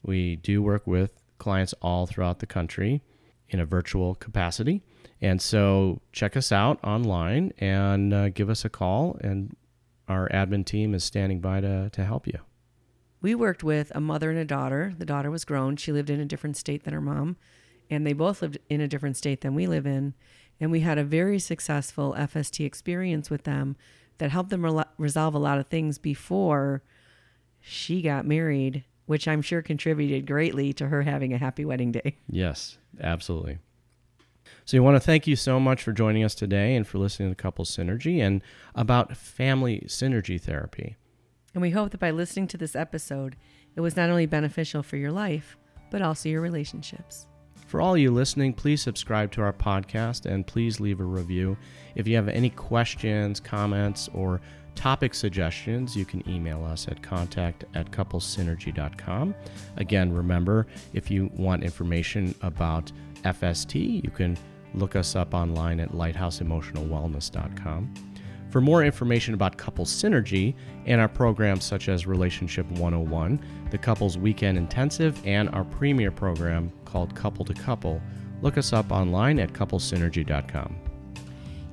We 0.04 0.36
do 0.36 0.62
work 0.62 0.86
with 0.86 1.10
clients 1.38 1.74
all 1.82 2.06
throughout 2.06 2.38
the 2.38 2.46
country 2.46 3.02
in 3.48 3.60
a 3.60 3.66
virtual 3.66 4.14
capacity. 4.14 4.82
And 5.20 5.40
so 5.40 6.00
check 6.12 6.36
us 6.36 6.52
out 6.52 6.78
online 6.84 7.52
and 7.58 8.12
uh, 8.12 8.28
give 8.28 8.50
us 8.50 8.64
a 8.64 8.68
call, 8.68 9.16
and 9.20 9.56
our 10.08 10.28
admin 10.28 10.66
team 10.66 10.94
is 10.94 11.04
standing 11.04 11.40
by 11.40 11.60
to, 11.60 11.90
to 11.90 12.04
help 12.04 12.26
you. 12.26 12.38
We 13.22 13.34
worked 13.34 13.64
with 13.64 13.90
a 13.94 14.00
mother 14.00 14.28
and 14.28 14.38
a 14.38 14.44
daughter. 14.44 14.92
The 14.98 15.06
daughter 15.06 15.30
was 15.30 15.46
grown. 15.46 15.76
She 15.76 15.92
lived 15.92 16.10
in 16.10 16.20
a 16.20 16.26
different 16.26 16.58
state 16.58 16.84
than 16.84 16.92
her 16.92 17.00
mom, 17.00 17.36
and 17.88 18.06
they 18.06 18.12
both 18.12 18.42
lived 18.42 18.58
in 18.68 18.82
a 18.82 18.88
different 18.88 19.16
state 19.16 19.40
than 19.40 19.54
we 19.54 19.66
live 19.66 19.86
in. 19.86 20.14
And 20.60 20.70
we 20.70 20.80
had 20.80 20.98
a 20.98 21.04
very 21.04 21.38
successful 21.38 22.14
FST 22.18 22.64
experience 22.64 23.30
with 23.30 23.44
them 23.44 23.76
that 24.18 24.30
helped 24.30 24.50
them 24.50 24.64
rel 24.64 24.84
resolve 24.98 25.34
a 25.34 25.38
lot 25.38 25.58
of 25.58 25.68
things 25.68 25.98
before 25.98 26.82
she 27.60 28.02
got 28.02 28.26
married, 28.26 28.84
which 29.06 29.28
I'm 29.28 29.42
sure 29.42 29.62
contributed 29.62 30.26
greatly 30.26 30.72
to 30.74 30.88
her 30.88 31.02
having 31.02 31.32
a 31.32 31.38
happy 31.38 31.64
wedding 31.64 31.92
day. 31.92 32.16
Yes, 32.28 32.78
absolutely. 33.00 33.58
So, 34.66 34.76
we 34.76 34.80
want 34.80 34.96
to 34.96 35.00
thank 35.00 35.26
you 35.26 35.36
so 35.36 35.60
much 35.60 35.82
for 35.82 35.92
joining 35.92 36.24
us 36.24 36.34
today 36.34 36.74
and 36.74 36.86
for 36.86 36.98
listening 36.98 37.28
to 37.30 37.34
Couples 37.34 37.74
Synergy 37.74 38.20
and 38.20 38.42
about 38.74 39.16
family 39.16 39.84
synergy 39.86 40.40
therapy. 40.40 40.96
And 41.52 41.60
we 41.60 41.70
hope 41.70 41.90
that 41.90 42.00
by 42.00 42.10
listening 42.10 42.48
to 42.48 42.56
this 42.56 42.74
episode, 42.74 43.36
it 43.76 43.80
was 43.80 43.96
not 43.96 44.10
only 44.10 44.26
beneficial 44.26 44.82
for 44.82 44.96
your 44.96 45.12
life, 45.12 45.56
but 45.90 46.02
also 46.02 46.28
your 46.28 46.40
relationships. 46.40 47.26
For 47.66 47.80
all 47.80 47.96
you 47.96 48.10
listening, 48.10 48.52
please 48.52 48.82
subscribe 48.82 49.32
to 49.32 49.42
our 49.42 49.52
podcast 49.52 50.26
and 50.26 50.46
please 50.46 50.80
leave 50.80 51.00
a 51.00 51.04
review. 51.04 51.56
If 51.94 52.06
you 52.06 52.16
have 52.16 52.28
any 52.28 52.50
questions, 52.50 53.40
comments, 53.40 54.08
or 54.14 54.40
topic 54.74 55.14
suggestions, 55.14 55.96
you 55.96 56.04
can 56.04 56.28
email 56.28 56.62
us 56.64 56.88
at 56.88 57.02
contact 57.02 57.64
at 57.74 57.90
couplesynergy.com. 57.90 59.34
Again, 59.76 60.12
remember, 60.12 60.66
if 60.92 61.10
you 61.10 61.30
want 61.34 61.62
information 61.62 62.34
about 62.42 62.92
FST, 63.24 64.04
you 64.04 64.10
can 64.10 64.36
look 64.74 64.96
us 64.96 65.16
up 65.16 65.32
online 65.34 65.80
at 65.80 65.92
lighthouseemotionalwellness.com. 65.92 67.94
For 68.50 68.60
more 68.60 68.84
information 68.84 69.32
about 69.34 69.56
Couple 69.56 69.84
Synergy 69.84 70.54
and 70.86 71.00
our 71.00 71.08
programs 71.08 71.64
such 71.64 71.88
as 71.88 72.06
Relationship 72.06 72.70
101, 72.72 73.40
the 73.70 73.78
Couples 73.78 74.16
Weekend 74.16 74.56
Intensive, 74.56 75.20
and 75.26 75.48
our 75.50 75.64
premier 75.64 76.12
program 76.12 76.72
called 76.84 77.16
Couple 77.16 77.44
to 77.46 77.54
Couple, 77.54 78.00
look 78.42 78.56
us 78.56 78.72
up 78.72 78.92
online 78.92 79.40
at 79.40 79.52
couplesynergy.com. 79.52 80.76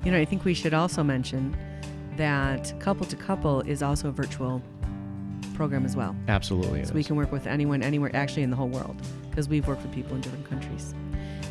You 0.04 0.12
know, 0.12 0.18
I 0.18 0.26
think 0.26 0.44
we 0.44 0.56
should 0.56 0.74
also 0.74 1.04
mention 1.04 1.56
that 2.22 2.72
Couple 2.80 3.04
to 3.08 3.16
Couple 3.16 3.62
is 3.62 3.82
also 3.82 4.10
a 4.10 4.12
virtual 4.12 4.62
program 5.56 5.86
as 5.86 5.96
well. 5.96 6.16
Absolutely. 6.28 6.86
So 6.86 6.94
we 6.94 7.04
can 7.04 7.16
work 7.16 7.32
with 7.32 7.48
anyone, 7.48 7.82
anywhere, 7.82 8.16
actually 8.16 8.44
in 8.44 8.52
the 8.52 8.56
whole 8.56 8.68
world, 8.68 8.96
because 9.32 9.50
we've 9.50 9.68
worked 9.68 9.82
with 9.82 9.92
people 9.92 10.14
in 10.14 10.22
different 10.22 10.48
countries. 10.48 10.94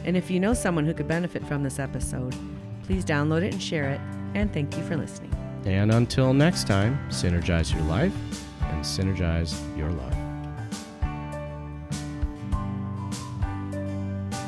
And 0.04 0.16
if 0.16 0.30
you 0.30 0.38
know 0.38 0.54
someone 0.54 0.86
who 0.86 0.94
could 0.94 1.08
benefit 1.08 1.44
from 1.44 1.64
this 1.64 1.80
episode, 1.80 2.36
please 2.84 3.04
download 3.04 3.42
it 3.42 3.52
and 3.52 3.60
share 3.60 3.90
it. 3.90 4.00
And 4.34 4.52
thank 4.52 4.76
you 4.76 4.84
for 4.84 4.96
listening. 4.96 5.34
And 5.64 5.90
until 5.92 6.32
next 6.32 6.68
time, 6.68 6.96
synergize 7.08 7.74
your 7.74 7.82
life 7.82 8.14
and 8.62 8.84
synergize 8.84 9.58
your 9.76 9.90
love. 9.90 10.14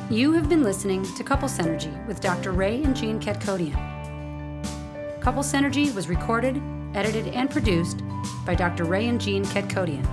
You 0.08 0.30
have 0.34 0.48
been 0.48 0.62
listening 0.62 1.02
to 1.16 1.24
Couple 1.24 1.48
Synergy 1.48 2.06
with 2.06 2.20
Dr. 2.20 2.52
Ray 2.52 2.80
and 2.84 2.94
Jean 2.94 3.18
Kadkhodaian. 3.18 3.91
Couple 5.22 5.44
Synergy 5.44 5.94
was 5.94 6.08
recorded, 6.08 6.60
edited, 6.94 7.28
and 7.28 7.48
produced 7.48 8.02
by 8.44 8.56
Dr. 8.56 8.82
Ray 8.82 9.06
and 9.06 9.20
Jean 9.20 9.44
Kadkhodaian. 9.44 10.04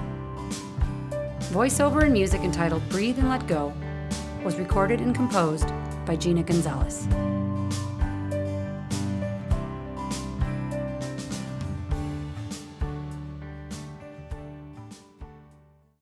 Voiceover 1.49 2.03
and 2.03 2.13
music 2.13 2.41
entitled 2.41 2.87
Breathe 2.89 3.17
and 3.17 3.27
Let 3.27 3.47
Go 3.47 3.73
was 4.43 4.57
recorded 4.57 5.01
and 5.01 5.15
composed 5.15 5.67
by 6.05 6.15
Gina 6.15 6.43
Gonzalez. 6.43 7.07